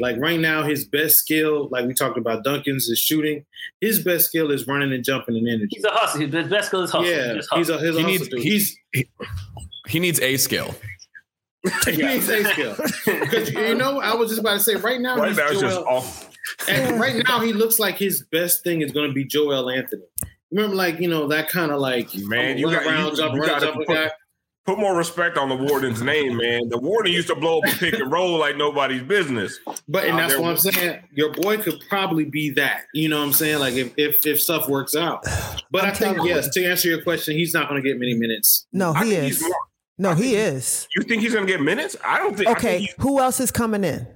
[0.00, 3.44] Like right now, his best skill, like we talked about, Duncan's is shooting.
[3.80, 5.68] His best skill is running and jumping and energy.
[5.70, 6.26] He's a hustler.
[6.26, 7.10] His best skill is hustle.
[7.10, 7.74] Yeah, Just he's hustle.
[7.76, 8.40] a he's a He hustle needs dude.
[8.42, 9.06] he's he,
[9.88, 10.74] he needs a skill.
[11.84, 12.74] he needs a skill.
[13.04, 15.60] Because you know, I was just about to say, right now, Right he's now, just
[15.60, 16.28] Joel- off.
[16.68, 20.02] And right now, he looks like his best thing is going to be Joel Anthony.
[20.50, 23.34] Remember, like you know that kind of like Man, I'm you got around, you, jump,
[23.34, 24.10] you run, got to jump put, guy.
[24.64, 26.68] Put more respect on the warden's name, man.
[26.68, 29.58] The warden used to blow up a pick and roll like nobody's business.
[29.88, 31.02] But and that's there what I'm saying.
[31.12, 32.82] Your boy could probably be that.
[32.94, 33.58] You know what I'm saying?
[33.58, 35.24] Like if if, if stuff works out.
[35.70, 36.48] But i I'm think yes.
[36.50, 38.66] To answer your question, he's not going to get many minutes.
[38.72, 39.40] No, he is.
[39.42, 39.50] more-
[39.98, 40.86] No, he is.
[40.96, 41.96] You think he's going to get minutes?
[42.04, 42.48] I don't think.
[42.48, 44.06] I think Okay, who else is coming in?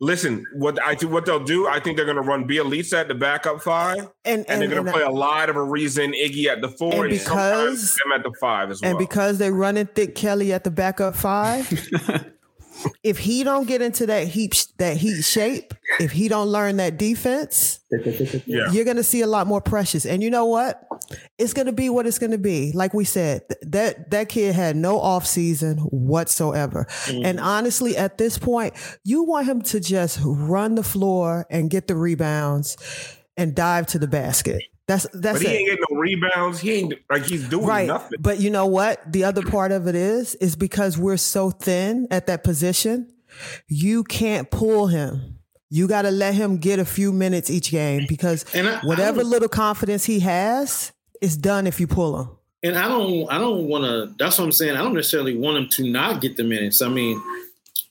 [0.00, 3.08] Listen, what I think what they'll do, I think they're going to run Bjelica at
[3.08, 6.12] the backup five, And and, and, they're going to play a lot of a reason
[6.12, 8.90] Iggy at the four, And and, sometimes because- them at the five as well.
[8.90, 11.66] and because they running thick Kelly at the backup five,
[13.02, 16.96] if he don't get into that heat that heat shape, if he don't learn that
[16.96, 17.80] defense,
[18.46, 20.06] yeah, you're gonna see a lot more precious.
[20.06, 20.86] And you know what?
[21.38, 22.72] It's gonna be what it's gonna be.
[22.72, 26.86] Like we said, th- that that kid had no off season whatsoever.
[27.04, 27.24] Mm-hmm.
[27.24, 31.86] And honestly, at this point, you want him to just run the floor and get
[31.86, 32.76] the rebounds
[33.36, 34.62] and dive to the basket.
[34.86, 35.58] That's that's but he it.
[35.58, 36.60] ain't getting no rebounds.
[36.60, 37.86] He ain't like he's doing right.
[37.86, 38.18] nothing.
[38.20, 39.12] But you know what?
[39.12, 43.12] The other part of it is, is because we're so thin at that position,
[43.68, 45.38] you can't pull him.
[45.70, 49.20] You got to let him get a few minutes each game because I- I whatever
[49.20, 52.30] don't- little confidence he has is done if you pull him.
[52.62, 54.14] And I don't, I don't want to.
[54.18, 54.76] That's what I'm saying.
[54.76, 56.82] I don't necessarily want him to not get the minutes.
[56.82, 57.22] I mean,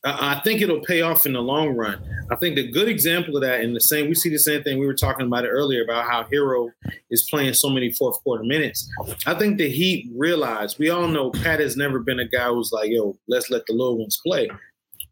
[0.04, 2.02] I, I think it'll pay off in the long run.
[2.30, 4.80] I think the good example of that, and the same, we see the same thing.
[4.80, 6.72] We were talking about earlier about how Herro
[7.10, 8.90] is playing so many fourth quarter minutes.
[9.26, 10.78] I think the Heat realized.
[10.78, 13.74] We all know Pat has never been a guy who's like, "Yo, let's let the
[13.74, 14.50] little ones play."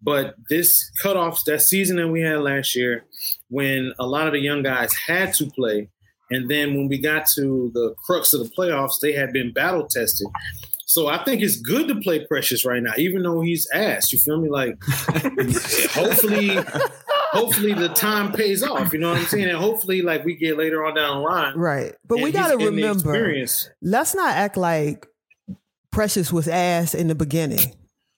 [0.02, 3.06] But this cutoffs, that season that we had last year,
[3.50, 5.90] when a lot of the young guys had to play,
[6.32, 9.88] and then when we got to the crux of the playoffs, they had been battle
[9.88, 10.28] tested.
[10.88, 14.14] So I think it's good to play Precious right now, even though he's ass.
[14.14, 14.50] You feel me?
[14.50, 14.78] Like,
[15.92, 16.58] hopefully,
[17.32, 18.94] hopefully the time pays off.
[18.94, 19.46] You know what I'm saying?
[19.50, 21.58] And hopefully, like we get later on down the line.
[21.58, 21.94] Right.
[22.08, 23.70] But we got to he's- and the remember, experience.
[23.82, 25.08] let's not act like
[25.92, 27.74] Precious was ass in the beginning.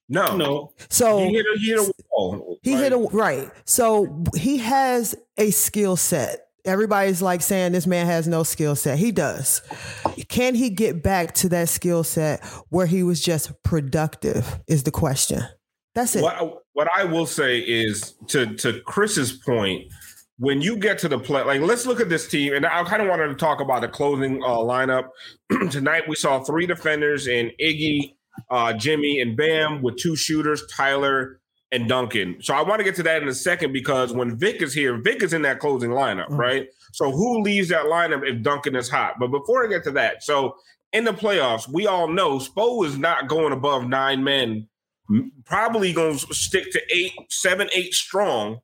[0.09, 2.57] no, No, So he hit a, he hit a wall.
[2.63, 3.49] He Like, hit a right.
[3.65, 6.46] So he has a skill set.
[6.67, 8.99] Everybody's like saying this man has no skill set.
[8.99, 9.61] He does.
[10.27, 14.59] Can he get back to that skill set where he was just productive?
[14.67, 15.43] Is the question.
[15.95, 16.21] That's it.
[16.21, 19.91] What what I will say is to to Chris's point,
[20.37, 23.01] when you get to the play, like let's look at this team, and I kind
[23.01, 25.09] of wanted to talk about the closing uh, lineup
[25.71, 26.03] tonight.
[26.07, 28.13] We saw three defenders in Iggy,
[28.51, 31.39] uh, Jimmy, and Bam with two shooters, Tyler
[31.71, 32.37] and Duncan.
[32.41, 34.97] So I want to get to that in a second because when Vic is here,
[35.01, 36.67] Vic is in that closing lineup, right?
[36.93, 39.15] So who leaves that lineup if Duncan is hot?
[39.19, 40.55] But before I get to that, so
[40.93, 44.67] in the playoffs, we all know Spo is not going above nine men
[45.45, 48.59] probably gonna stick to eight, seven, eight strong,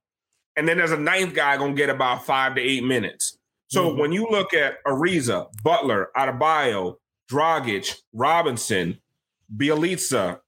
[0.58, 3.38] and then there's a ninth guy gonna get about five to eight minutes.
[3.68, 4.00] So Mm-hmm.
[4.00, 6.96] when you look at Ariza, Butler, Adebayo,
[7.32, 9.00] Dragic, Robinson,
[9.56, 10.40] Bjelica,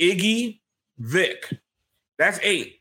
[0.00, 0.60] Iggy,
[0.98, 1.52] Vic,
[2.18, 2.74] that's 8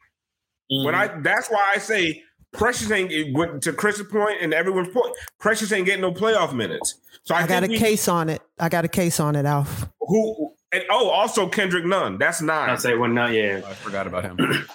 [0.70, 1.24] When I mm-hmm.
[1.24, 5.16] that's why I say Precious ain't went to Chris's point and everyone's point.
[5.40, 7.00] Precious ain't getting no playoff minutes.
[7.24, 8.42] So I, I got a we- case on it.
[8.60, 9.88] I got a case on it, Alf.
[10.02, 12.18] Who and oh, also Kendrick Nunn.
[12.18, 12.70] That's nine.
[12.70, 13.34] I'd say one, nine.
[13.34, 13.62] yeah.
[13.66, 14.38] I forgot about him.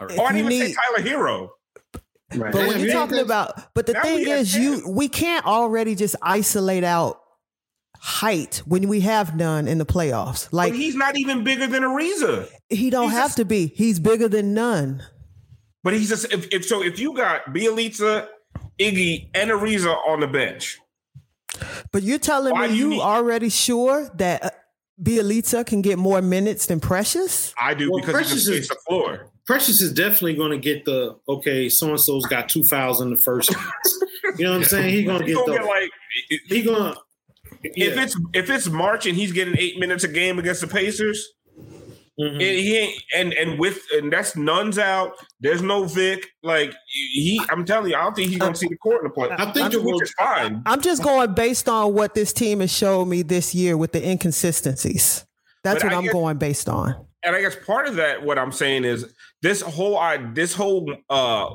[0.00, 1.48] Oh, I didn't even say Tyler Herro.
[2.34, 2.52] Right.
[2.52, 6.16] But when you're talking about, but the Now thing is, you we can't already just
[6.20, 7.20] isolate out
[8.06, 10.46] height when we have none in the playoffs.
[10.52, 12.46] Like But he's not even bigger than Ariza.
[12.68, 13.68] he don't have to be.
[13.74, 15.02] He's bigger than none.
[15.82, 18.26] But he's just if, if so if you got Bjelica,
[18.78, 20.78] Iggy, and Ariza on the bench,
[21.92, 24.50] But you're telling me you you need- already sure that uh,
[25.02, 27.54] Bjelica can get more minutes than Precious?
[27.60, 29.30] I do Well, because Precious he is- the floor.
[29.46, 31.68] Precious is definitely going to get the okay.
[31.70, 33.50] So and so's got two fouls in the first.
[34.38, 34.88] you know what I'm saying?
[34.94, 35.58] He's going to get gonna the.
[35.58, 35.90] get like
[36.48, 36.94] he going
[37.64, 37.80] to.
[37.80, 41.26] if it's if it's March and he's getting eight minutes a game against the Pacers,
[42.16, 42.34] Mm-hmm.
[42.34, 45.14] and he ain't and and with and that's nuns out.
[45.40, 46.24] There's no Vic.
[46.44, 49.10] Like he, I'm telling you, I don't think he's gonna see the court in the
[49.10, 49.30] play.
[49.36, 50.62] I think the which is fine.
[50.64, 54.08] I'm just going based on what this team has showed me this year with the
[54.08, 55.24] inconsistencies.
[55.64, 56.94] That's But what I I'm guess- going based on.
[57.24, 60.94] and I guess part of that, what I'm saying is this whole I this whole
[61.10, 61.46] uh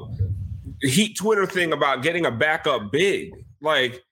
[0.82, 3.32] heat Twitter thing about getting a backup big.
[3.62, 4.04] Like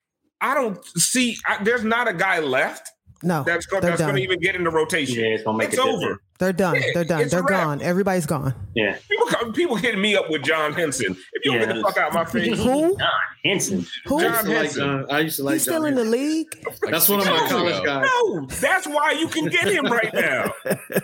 [0.41, 1.37] I don't see.
[1.47, 2.89] I, there's not a guy left
[3.23, 5.15] No, that's going that's going to even get in the rotation.
[5.23, 5.99] Yeah, it's gonna make it's a over.
[5.99, 6.21] difference.
[6.39, 6.75] They're done.
[6.75, 7.27] Yeah, They're done.
[7.29, 7.49] They're a wrap.
[7.63, 7.81] gone.
[7.81, 8.53] Everybody's gone.
[8.75, 8.95] Yeah.
[9.09, 11.17] People come, people hitting me up with John Henson.
[11.33, 12.95] If you don't get the fuck out of my face, Who?
[12.95, 13.09] John
[13.43, 13.85] Henson.
[14.05, 14.19] Who?
[14.19, 14.89] I John to like Henson.
[14.89, 16.19] Uh, I used to like He's still John in the Henson.
[16.21, 16.47] league.
[16.91, 18.05] That's one of my six college guys.
[18.05, 20.51] No, that's why you can get him right now.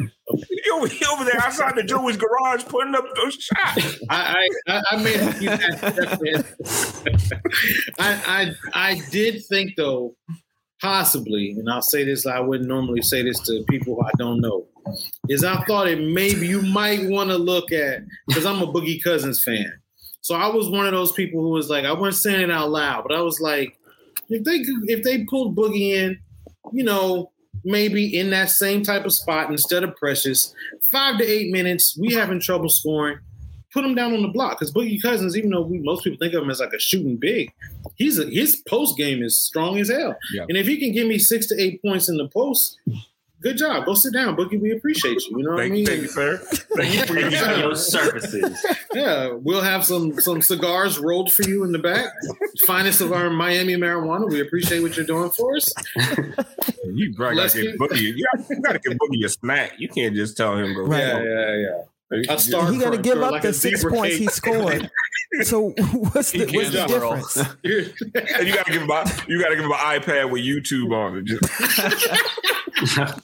[0.49, 3.99] he, over, he over there outside the Jewish garage putting up those shots.
[4.10, 5.49] I, I, I- made a few
[7.99, 10.15] I, I I did think though,
[10.82, 14.41] possibly, and I'll say this, I wouldn't normally say this to people who I don't
[14.41, 14.65] know,
[15.29, 19.03] is I thought it maybe you might want to look at because I'm a Boogie
[19.03, 19.71] Cousins fan.
[20.21, 22.69] So I was one of those people who was like, I wasn't saying it out
[22.69, 23.77] loud, but I was like,
[24.29, 26.19] if they if they pulled Boogie in,
[26.71, 27.32] you know,
[27.63, 30.54] maybe in that same type of spot instead of Precious,
[30.92, 33.20] five to eight minutes, we having trouble scoring
[33.74, 36.34] put him down on the block because Boogie Cousins, even though we most people think
[36.34, 37.52] of him as like a shooting big,
[37.96, 40.16] he's a, his post game is strong as hell.
[40.34, 40.46] Yeah.
[40.48, 42.78] And if he can give me six to eight points in the post,
[43.43, 43.86] good job.
[43.86, 44.60] Go sit down, Boogie.
[44.60, 45.38] We appreciate you.
[45.38, 45.86] You know what I mean?
[45.86, 46.38] thank you, sir.
[46.75, 47.29] Thank you for your
[47.60, 48.65] Your services.
[48.93, 52.08] Yeah, we'll have some some cigars rolled for you in the back.
[52.65, 54.29] Finest of our Miami marijuana.
[54.29, 55.71] We appreciate what you're doing for us.
[56.86, 58.01] You probably Let's gotta get- Boogie.
[58.15, 59.79] You gotta, you gotta give Boogie a snack.
[59.79, 60.82] You can't just tell him go.
[60.84, 60.99] Right.
[60.99, 61.56] Yeah, yeah,
[62.12, 62.34] yeah.
[62.36, 64.19] A star He got to give up like the six points cake.
[64.19, 64.91] he scored.
[65.41, 67.38] So what's the, He what's the difference?
[68.38, 71.17] And you gotta give him a, you gotta give him an iPad with YouTube on
[71.17, 71.26] it.
[71.26, 71.43] Just,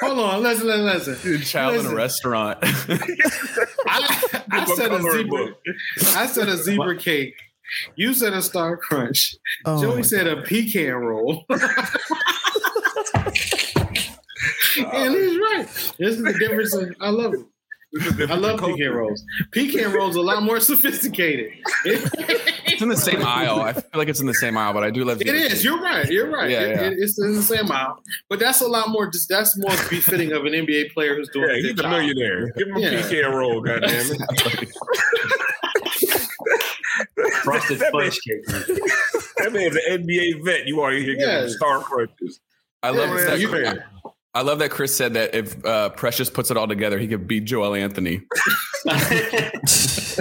[0.00, 1.42] Hold on, listen, listen, listen.
[1.42, 1.96] Child in a Listen.
[1.96, 2.58] restaurant.
[2.62, 5.46] I, I said a coloring zebra.
[5.46, 5.58] book.
[6.16, 7.34] I said a zebra cake.
[7.94, 9.36] You said a star crunch.
[9.64, 11.44] Oh, Joey my said a pecan roll.
[11.48, 11.60] and
[15.14, 15.66] he's right.
[15.98, 16.74] This is the difference.
[16.74, 17.40] In, I love it.
[18.00, 19.22] I love pecan rolls.
[19.50, 21.52] Pecan rolls are a lot more sophisticated.
[21.84, 23.60] it's in the same aisle.
[23.60, 25.26] I feel like it's in the same aisle, but I do love it.
[25.28, 25.62] It is.
[25.62, 26.08] You're right.
[26.10, 26.50] You're right.
[26.50, 26.82] Yeah, It- yeah.
[26.88, 29.10] it- it's in the same aisle, but that's a lot more.
[29.10, 31.48] Just that's more befitting of an NBA player who's doing.
[31.50, 31.90] yeah, a he's good a job.
[31.92, 32.50] millionaire.
[32.52, 33.02] Give him a Yeah.
[33.02, 34.70] pecan roll, goddamn it.
[37.42, 38.44] Frosted That fudge cake.
[39.38, 40.66] That man's an NBA vet.
[40.66, 41.42] You are here giving Yeah.
[41.42, 42.40] him star crunches.
[42.82, 43.84] I love Yeah, that.
[44.34, 47.06] You- I love that Chris said that if uh, Precious puts it all together, he
[47.08, 48.22] could beat Joel Anthony.
[48.84, 50.16] That's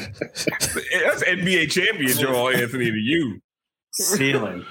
[1.23, 3.41] NBA champion Joel Anthony to you.
[3.91, 4.65] Ceiling.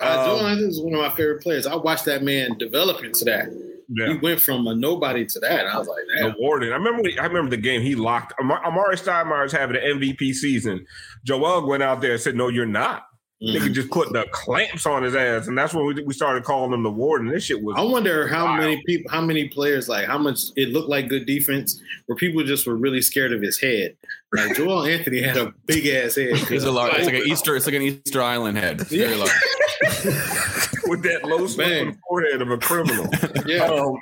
[0.00, 1.66] Uh, Joel Um, Anthony is one of my favorite players.
[1.66, 3.48] I watched that man develop into that.
[3.88, 4.14] Yeah.
[4.14, 5.66] He went from a nobody to that.
[5.66, 6.34] I was like, The damn.
[6.40, 6.72] warden.
[6.72, 7.08] I remember.
[7.20, 7.82] I remember the game.
[7.82, 8.32] He locked.
[8.40, 10.84] Amar- Amar'e Stoudemire's having an MVP season.
[11.24, 13.06] Joel went out there and said, "No, you're not."
[13.38, 16.42] They could just put the clamps on his ass, and that's when we, we started
[16.44, 17.28] calling him the warden.
[17.28, 17.74] This shit was.
[17.78, 18.56] I wonder how Wow.
[18.56, 22.42] many people, how many players, like how much it looked like good defense, where people
[22.44, 23.94] just were really scared of his head.
[24.32, 26.34] Like Joel Anthony had a big ass head.
[26.36, 26.94] He's a large.
[26.94, 27.54] It's like an Easter.
[27.56, 28.80] It's like an Easter Island head.
[28.80, 29.16] It's very Yeah.
[29.18, 29.30] large.
[30.88, 33.06] with that low sloping forehead of a criminal.
[33.46, 33.64] Yeah.
[33.66, 33.96] um,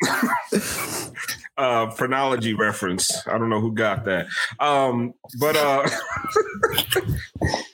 [1.59, 3.26] uh, phrenology reference.
[3.26, 4.26] I don't know who got that.
[4.59, 5.87] Um, but uh,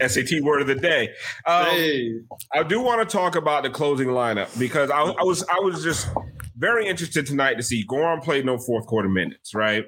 [0.07, 1.11] SAT word of the day.
[1.47, 2.13] Um, hey.
[2.55, 5.83] I do want to talk about the closing lineup because I, I, was I was
[5.83, 6.09] just
[6.57, 9.55] very interested tonight to see Goran play no fourth quarter minutes.
[9.55, 9.85] Right,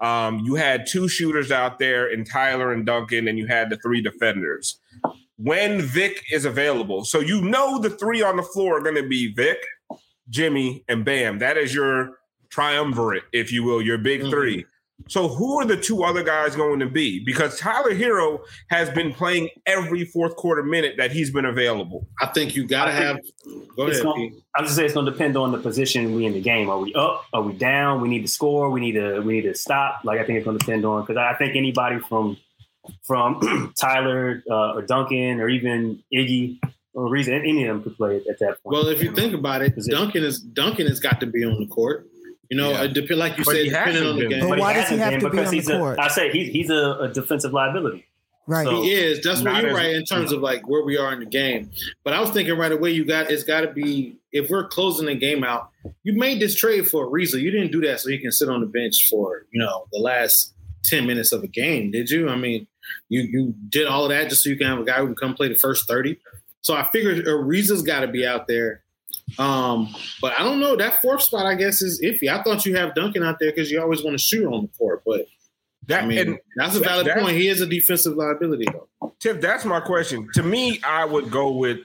[0.00, 3.76] um, you had two shooters out there in Tyler and Duncan, and you had the
[3.76, 4.80] three defenders.
[5.36, 9.08] When Vic is available, so you know the three on the floor are going to
[9.08, 9.58] be Vic,
[10.28, 11.38] Jimmy, and Bam.
[11.38, 12.18] That is your
[12.50, 14.30] triumvirate, if you will, your big mm-hmm.
[14.30, 14.66] 3
[15.08, 17.22] so who are the two other guys going to be?
[17.22, 18.40] Because Tyler Herro
[18.70, 22.06] has been playing every fourth quarter minute that he's been available.
[22.20, 23.16] I think you gotta I have.
[23.44, 24.02] think Go ahead.
[24.02, 26.40] gonna, I was just say it's going to depend on the position we in the
[26.40, 26.70] game.
[26.70, 27.26] Are we up?
[27.32, 28.00] Are we down?
[28.00, 28.70] We need to score.
[28.70, 30.00] We need to we need to stop.
[30.04, 32.36] Like I think it's going to depend on because I think anybody from
[33.02, 36.58] from Tyler uh, or Duncan or even Iggy
[36.94, 38.74] or reason any of them could play at that point.
[38.74, 39.98] Well, if you think about it, Position.
[39.98, 42.06] Duncan is Duncan has got to be on the court.
[42.50, 42.84] You know, Yeah.
[42.84, 44.48] it depend like you But said, depending on the game.
[44.48, 45.98] But why does he hasn't have to be on the he's a- court?
[45.98, 48.06] I say he's he's a, a defensive liability.
[48.46, 48.66] Right.
[48.66, 49.22] So- He is.
[49.22, 51.26] That's where Not you're as- right in terms of like where we are in the
[51.26, 51.70] game.
[52.04, 55.06] But I was thinking right away, you got it's got to be if we're closing
[55.06, 55.70] the game out.
[56.02, 57.40] You made this trade for a reason.
[57.40, 59.98] You didn't do that so he can sit on the bench for you know the
[59.98, 60.52] last
[60.84, 62.28] ten minutes of a game, did you?
[62.28, 62.66] I mean,
[63.08, 65.14] you you did all of that just so you can have a guy who can
[65.16, 66.18] come play the first thirty.
[66.60, 68.83] So I figured Ariza's got to be out there.
[69.38, 71.46] Um, but I don't know that fourth spot.
[71.46, 72.28] I guess is iffy.
[72.28, 74.68] I thought you have Duncan out there because you always want to shoot on the
[74.78, 75.26] court, but
[75.86, 77.36] That I mean and that's a valid that- point.
[77.36, 79.12] He is a defensive liability though.
[79.20, 80.28] Tiff, that's my question.
[80.34, 81.78] To me, I would go with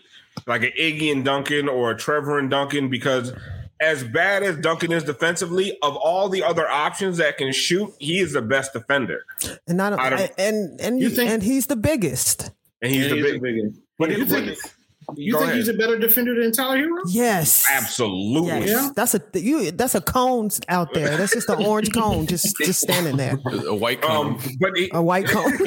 [0.48, 3.34] like an Iggy and Duncan or a Trevor and Duncan because
[3.82, 8.20] as bad as Duncan is defensively, of all the other options that can shoot, he
[8.20, 9.24] is the best defender.
[9.68, 12.52] And not I don't- and and You you think- and he's the biggest.
[12.82, 13.74] And he's Yeah, the he's a big, big one.
[13.98, 14.58] but you he- think
[15.18, 15.58] you Go think ahead.
[15.58, 17.02] he's a better defender than Tyler Herro?
[17.08, 17.66] Yes.
[17.72, 18.48] absolutely.
[18.50, 18.70] Yes.
[18.70, 18.90] Yeah.
[18.96, 19.72] That's a you.
[19.72, 21.18] That's a cone out there.
[21.18, 23.38] That's just an orange cone, just just standing there.
[23.68, 24.36] A white cone.
[24.36, 25.52] Um, but he, A white cone.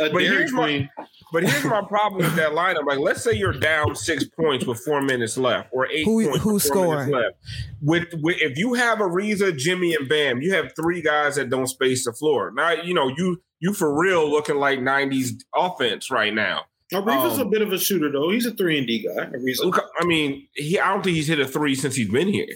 [0.00, 0.88] A But Dairy here's my-
[1.32, 2.84] but here's my problem with that lineup.
[2.86, 6.42] Like, let's say you're down six points with four minutes left, or eight Who- points
[6.42, 7.10] who's with four scoring?
[7.10, 7.36] left.
[7.80, 11.68] With, with if you have Ariza, Jimmy, and Bam, you have three guys that don't
[11.68, 12.50] space the floor.
[12.54, 16.62] Now you know you you for real looking like '90s offense right now.
[16.92, 18.30] Ariza's Um, a bit of a shooter though.
[18.30, 19.26] He's a three and D guy.
[19.26, 19.64] Ariza.
[19.64, 22.48] Look, I mean, he I don't think he's hit a three since he's been here.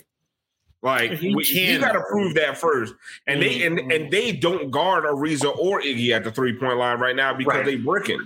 [0.83, 1.75] Like He we, can.
[1.75, 2.95] you got to prove that first,
[3.27, 6.99] and they and, and they don't guard Ariza or Iggy at the three point line
[6.99, 7.65] right now because Right.
[7.65, 8.21] they bricking.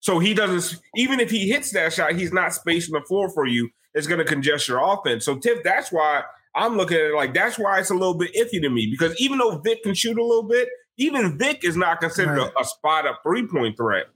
[0.00, 0.78] So he doesn't.
[0.96, 3.70] Even if he hits that shot, he's not spacing the floor for you.
[3.94, 5.24] It's going to congest your offense.
[5.24, 6.22] So Tiff, that's why
[6.54, 9.18] I'm looking at it like that's why it's a little bit iffy to me because
[9.20, 12.52] even though Vic can shoot a little bit, even Vic is not considered Right.
[12.58, 14.06] a, a spot up three point threat.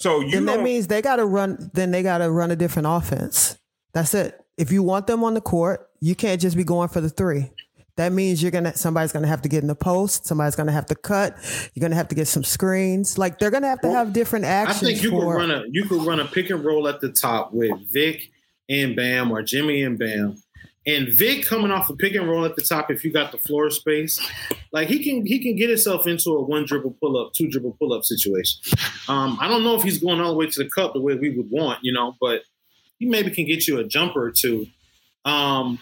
[0.00, 1.70] So you then that means they got to run.
[1.74, 3.58] Then they got to run a different offense.
[3.92, 4.40] That's it.
[4.56, 7.50] If you want them on the court, you can't just be going for the three.
[7.96, 10.24] That means you're gonna somebody's gonna have to get in the post.
[10.24, 11.36] Somebody's gonna have to cut.
[11.74, 13.18] You're gonna have to get some screens.
[13.18, 14.84] Like they're gonna have to have different actions.
[14.84, 15.02] I actions.
[15.02, 17.52] think you could run a you could run a pick and roll at the top
[17.52, 18.30] with Vic
[18.70, 20.40] and Bam or Jimmy and Bam.
[20.96, 23.38] And Vic coming off a pick and roll at the top if you got the
[23.38, 24.20] floor space,
[24.72, 27.76] like he can he can get himself into a one dribble pull up, two dribble
[27.78, 28.60] pull up situation.
[29.08, 31.14] Um, I don't know if he's going all the way to the cup the way
[31.14, 32.42] we would want, you know, but
[32.98, 34.66] he maybe can get you a jumper or two.
[35.24, 35.78] Um,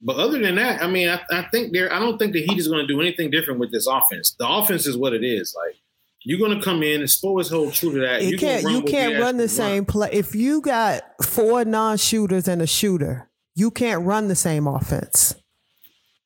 [0.00, 1.92] but other than that, I mean, I, I think there.
[1.92, 4.34] I don't think the Heat is going to do anything different with this offense.
[4.38, 5.54] The offense is what it is.
[5.56, 5.76] Like
[6.24, 8.22] you're going to come in and Spo hold true to that.
[8.22, 9.48] you can't you can't run the run.
[9.48, 10.10] same play.
[10.12, 15.34] If you got four non-shooters and a shooter, you can't run the same offense.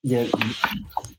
[0.03, 0.27] Yeah,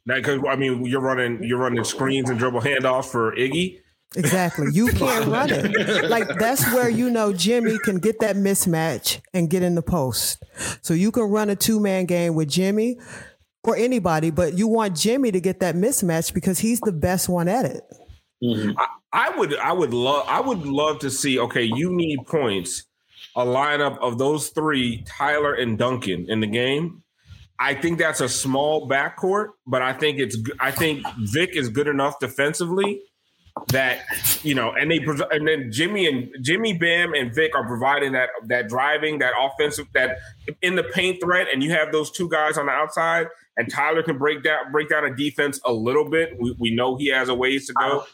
[0.05, 3.81] Because I mean, you're running you're running screens and dribble handoffs for Iggy.
[4.15, 4.67] Exactly.
[4.71, 6.09] You can't run it.
[6.09, 10.41] Like that's where you know Jimmy can get that mismatch and get in the post.
[10.81, 12.97] So you can run a two man game with Jimmy
[13.65, 17.49] or anybody, but you want Jimmy to get that mismatch because he's the best one
[17.49, 17.83] at it.
[18.41, 18.71] Mm-hmm.
[19.11, 21.39] I would I would love I would love to see.
[21.39, 22.85] Okay, you need points.
[23.37, 27.03] A lineup of those three, Tyler and Duncan, in the game.
[27.59, 31.87] I think that's a small backcourt, but I think it's I think Vic is good
[31.87, 33.01] enough defensively
[33.69, 34.01] that
[34.43, 34.99] you know, and they
[35.31, 39.87] and then Jimmy and Jimmy Bam and Vic are providing that that driving, that offensive,
[39.93, 40.17] that
[40.61, 44.03] in the paint threat, and you have those two guys on the outside, and Tyler
[44.03, 46.37] can break down break down a defense a little bit.
[46.39, 48.05] We, we know he has a ways to go.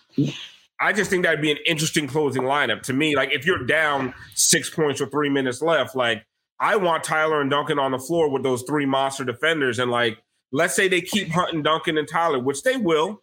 [0.79, 3.15] I just think that'd be an interesting closing lineup to me.
[3.15, 6.25] Like if you're down six points with three minutes left, like
[6.59, 10.17] I want Tyler and Duncan on the floor with those three monster defenders, and like
[10.51, 13.21] let's say they keep hunting Duncan and Tyler, which they will.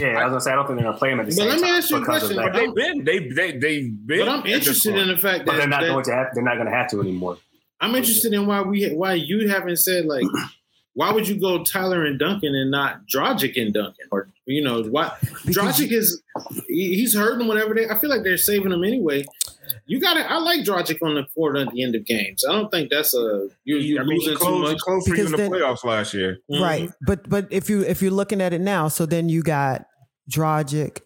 [0.00, 0.08] yeah.
[0.18, 1.48] I was gonna say I don't think they're gonna play him at the But same
[1.48, 2.36] let me ask you a question.
[2.36, 4.18] But they've been they they they've been.
[4.20, 6.26] But I'm interested in the fact But that, they're not that- going to have.
[6.34, 7.38] They're not going to have to anymore.
[7.80, 10.24] I'm interested in why we why you haven't said like
[10.94, 14.06] why would you go Tyler and Duncan and not Dragic and Duncan?
[14.10, 15.12] Or you know, why
[15.46, 16.20] Dragic is
[16.68, 17.88] he- he's hurting whatever they.
[17.88, 19.24] I feel like they're saving him anyway.
[19.86, 22.44] You got to I like Dragic on the court at the end of games.
[22.48, 24.72] I don't think that's a you you I mean, losing he too much.
[24.72, 26.38] he closed for you in Because the then- playoffs last year.
[26.50, 26.60] Mhm.
[26.60, 26.90] Right.
[27.02, 29.86] But but if you if you're looking at it now, so then you got
[30.30, 31.00] Dragic,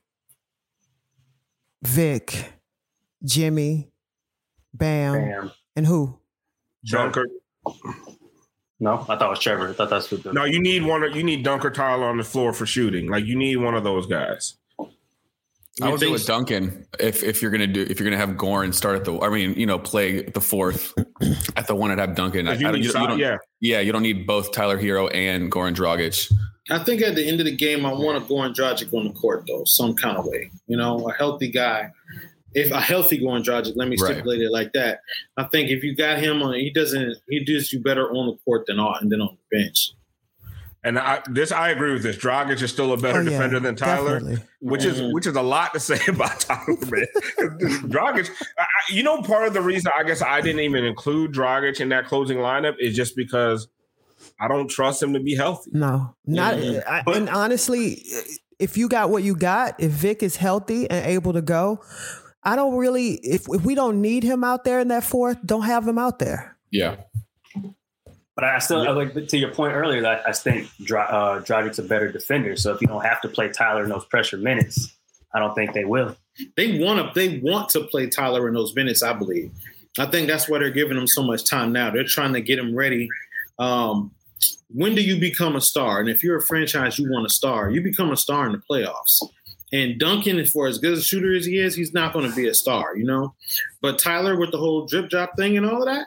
[1.83, 2.53] Vic,
[3.23, 3.91] Jimmy,
[4.73, 5.51] Bam, Bam.
[5.77, 6.19] and who?
[6.87, 7.27] Dunker.
[8.81, 9.71] No, I thought it was Trevor.
[9.71, 11.03] I thought that's what the No, you need one.
[11.15, 13.09] You need Dunker Tyler on the floor for shooting.
[13.09, 14.57] Like you need one of those guys.
[15.83, 18.17] I You would go think with Duncan if if you're gonna do if you're gonna
[18.17, 20.93] have Goran start at the I mean you know play the fourth
[21.57, 22.47] at the one and have Duncan.
[22.47, 23.39] I, I don't, need you, si- you don't, yeah.
[23.61, 26.33] yeah, you don't need both Tyler Herro and Goran Dragic.
[26.71, 29.05] I think at the end of the game, I want to go and Dragic on
[29.05, 30.51] the court though, some kind of way.
[30.67, 31.91] You know, a healthy guy.
[32.55, 34.13] If a healthy Goran Dragic, let me Right.
[34.13, 35.01] stipulate it like that.
[35.37, 37.17] I think if you got him on, he doesn't.
[37.29, 39.93] He does you better on the court than on than on the bench.
[40.87, 42.17] And I, this, I agree with this.
[42.19, 44.45] Dragic is still a better Oh, yeah, defender than Tyler, definitely.
[44.61, 45.15] which is Mhm.
[45.15, 46.77] which is a lot to say about Tyler.
[46.91, 47.07] Man,
[47.89, 48.29] Dragic.
[48.59, 51.81] I, I- you know, part of the reason I guess I didn't even include Dragic
[51.81, 53.67] in that closing lineup is just because
[54.39, 55.71] I don't trust him to be healthy.
[55.73, 56.55] No, not.
[56.57, 56.87] Mhm.
[56.87, 58.03] I, But- and honestly,
[58.59, 61.83] if you got what you got, if Vic is healthy and able to go,
[62.45, 63.15] I don't really.
[63.15, 66.19] If if we don't need him out there in that fourth, don't have him out
[66.19, 66.57] there.
[66.71, 66.97] Yeah,
[68.35, 71.79] But I still I like to your point earlier that I think Dra- uh, Dragic's
[71.79, 72.57] a better defender.
[72.57, 74.93] So if you don't have to play Tyler in those pressure minutes,
[75.35, 76.17] I don't think they will.
[76.57, 77.13] They want to.
[77.15, 79.03] They want to play Tyler in those minutes.
[79.03, 79.53] I believe.
[79.99, 81.91] I think that's why they're giving him so much time now.
[81.91, 83.09] They're trying to get him ready.
[83.61, 84.11] Um,
[84.69, 86.01] when do you become a star?
[86.01, 87.71] And if you're a franchise, you want a star.
[87.71, 89.23] You become a star in the playoffs.
[89.75, 92.47] And Duncan, for as good a shooter as he is, he's not going to be
[92.47, 93.35] a star, you know.
[93.83, 96.07] But Tyler, with the whole drip drop thing and all of that,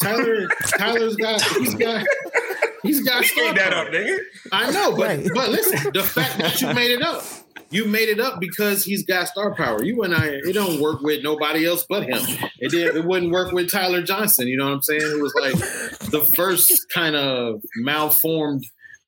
[0.00, 0.48] Tyler,
[0.78, 2.04] Tyler's got, he's got,
[2.82, 3.22] he's got.
[3.22, 4.18] You star made that up, nigga.
[4.52, 5.28] I know, but Right.
[5.34, 7.24] but listen, the fact that you made it up,
[7.70, 9.82] you made it up because he's got star power.
[9.82, 12.20] You and I, it don't work with nobody else but him.
[12.60, 12.96] It did.
[12.96, 14.46] It wouldn't work with Tyler Johnson.
[14.46, 15.00] You know what I'm saying?
[15.02, 15.54] It was like
[16.10, 18.64] the first kind of malformed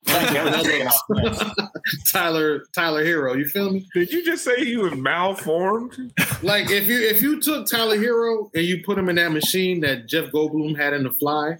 [2.08, 3.36] Tyler Tyler Herro.
[3.36, 3.86] You feel me?
[3.94, 6.12] Did you just say he was malformed?
[6.42, 9.80] Like if you if you took Tyler Herro and you put him in that machine
[9.80, 11.56] that Jeff Goldblum had in the Fly,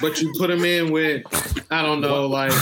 [0.00, 1.22] but you put him in with
[1.70, 2.52] I don't know like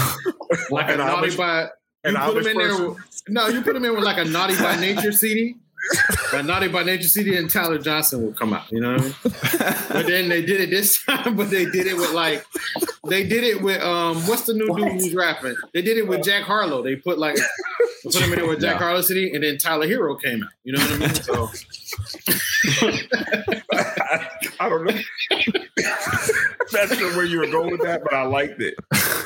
[0.70, 1.68] like a naughty by
[2.04, 2.88] an you put him Amish in there.
[2.88, 5.56] With, no, you put him in with like a naughty by nature CD.
[6.32, 8.70] A naughty by nature CD and Tyler Johnson will come out.
[8.70, 9.14] You know what I mean?
[9.90, 11.36] but then they did it this time.
[11.36, 12.44] But they did it with like
[13.08, 15.56] they did it with um what's the new dude who's rapping?
[15.74, 16.82] They did it with Jack Harlow.
[16.82, 17.36] They put like
[18.04, 18.86] put him in there with Jack Yeah.
[18.86, 20.50] Harlow CD, and then Tyler Herro came out.
[20.64, 21.14] You know what I mean?
[21.14, 21.48] So
[24.60, 25.00] I don't know.
[26.72, 28.74] That's not where you were going with that, but I liked it.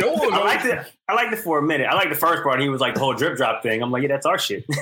[0.00, 0.78] No one I liked it.
[1.08, 1.88] I liked it for a minute.
[1.88, 2.60] I liked the first part.
[2.60, 3.82] He was like the whole drip drop thing.
[3.82, 4.64] I'm like, yeah, that's our shit.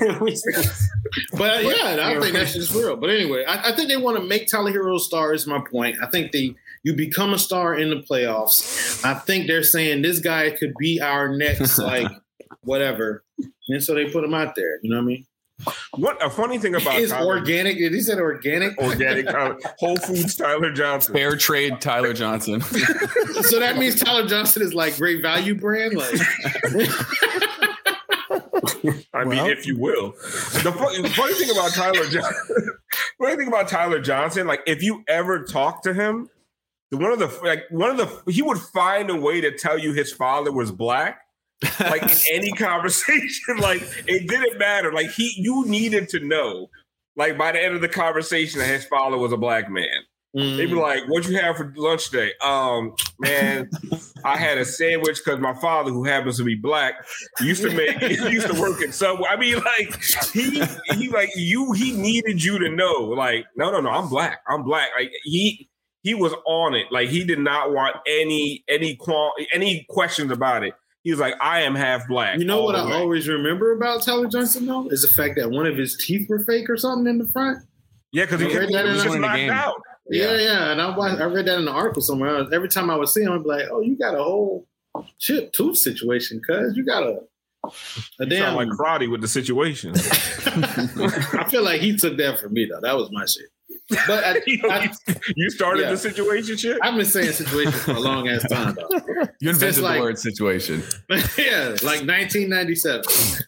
[1.37, 2.97] But uh, yeah, I think that's just real.
[2.97, 5.33] But anyway, I, I think they want to make Tyler Herro a star.
[5.33, 5.97] Is my point.
[6.03, 9.05] I think they you become a star in the playoffs.
[9.05, 12.11] I think they're saying this guy could be our next like
[12.63, 13.25] whatever,
[13.69, 14.79] and so they put him out there.
[14.83, 15.27] You know what I mean?
[15.97, 17.77] What a funny thing about It's Tyler, organic.
[17.77, 18.77] He said organic.
[18.79, 21.15] organic Tyler, Whole Foods Tyler Johnson.
[21.15, 22.61] fair trade Tyler Johnson.
[22.61, 25.95] so that means Tyler Johnson is like great value brand.
[25.95, 26.21] Like
[29.13, 30.13] I mean, if you will.
[30.13, 32.67] The funny, the funny thing about Tyler Johnson,
[33.19, 36.29] funny thing about Tyler Johnson, like if you ever talk to him,
[36.91, 39.79] the one of the like one of the he would find a way to tell
[39.79, 41.21] you his father was black.
[41.81, 44.93] Like in any conversation, like it didn't matter.
[44.93, 46.71] Like he, you needed to know.
[47.17, 50.05] Like by the end of the conversation, that his father was a black man.
[50.35, 53.71] They'd be like, "What'd you have for lunch today?" Um, man,
[54.25, 57.07] I had a sandwich because my father, who happens to be black,
[57.41, 58.01] used to make
[58.33, 59.29] used to work at Subway.
[59.31, 60.03] I mean, like
[60.33, 60.61] he
[60.97, 64.41] he like you he needed you to know, like, no, no, no, I'm black.
[64.49, 64.89] I'm black.
[64.99, 65.69] Like he
[66.03, 66.87] he was on it.
[66.91, 70.75] Like he did not want any any qual any questions about it.
[71.05, 72.39] He was like, I am half black.
[72.39, 75.67] You know what I always remember about Tyler Johnson though is the fact that one
[75.67, 77.59] of his teeth were fake or something in the front.
[78.13, 79.51] Yeah, because he, I read that he in was the- just knocked game.
[79.51, 79.75] out.
[80.11, 82.37] Yeah, yeah, and I watched, I read that in an article somewhere.
[82.37, 82.51] else.
[82.53, 84.67] Every time I would see him, I'd be like, "Oh, you got a whole
[85.19, 87.21] chip tooth situation, cuz you got a
[87.65, 87.71] a
[88.21, 89.93] You damn." sound like karate with the situation.
[89.97, 92.81] I feel like he took that from me though.
[92.81, 93.47] That was my shit.
[93.91, 94.91] But I, I,
[95.37, 95.91] you started Yeah.
[95.91, 96.79] the situation shit.
[96.83, 98.89] I've been saying situation for a long ass time though.
[99.41, 100.83] You invented like- the word situation.
[101.37, 103.03] yeah, like 1997.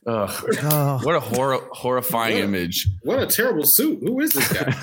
[0.06, 0.30] Ugh.
[0.62, 2.44] Oh, What a hor- horrifying Yeah.
[2.44, 2.86] image.
[3.02, 3.98] What a terrible suit.
[4.02, 4.74] Who is this guy?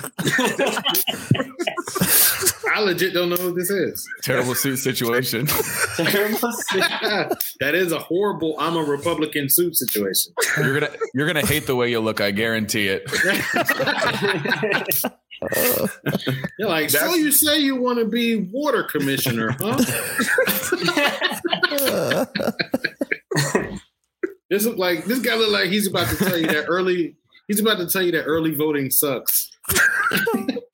[2.74, 4.04] I legit don't know who this is.
[4.24, 5.46] Terrible suit situation.
[7.60, 10.32] that is a horrible I'm a Republican suit situation.
[10.58, 12.20] You're gonna you're gonna hate the way you look.
[12.20, 13.04] I guarantee it.
[15.54, 15.88] Oh.
[16.58, 19.76] You're like, so you say you want to be water commissioner, huh?
[24.50, 27.16] this look like this guy look like he's about to tell you that early.
[27.48, 29.50] He's about to tell you that early voting sucks.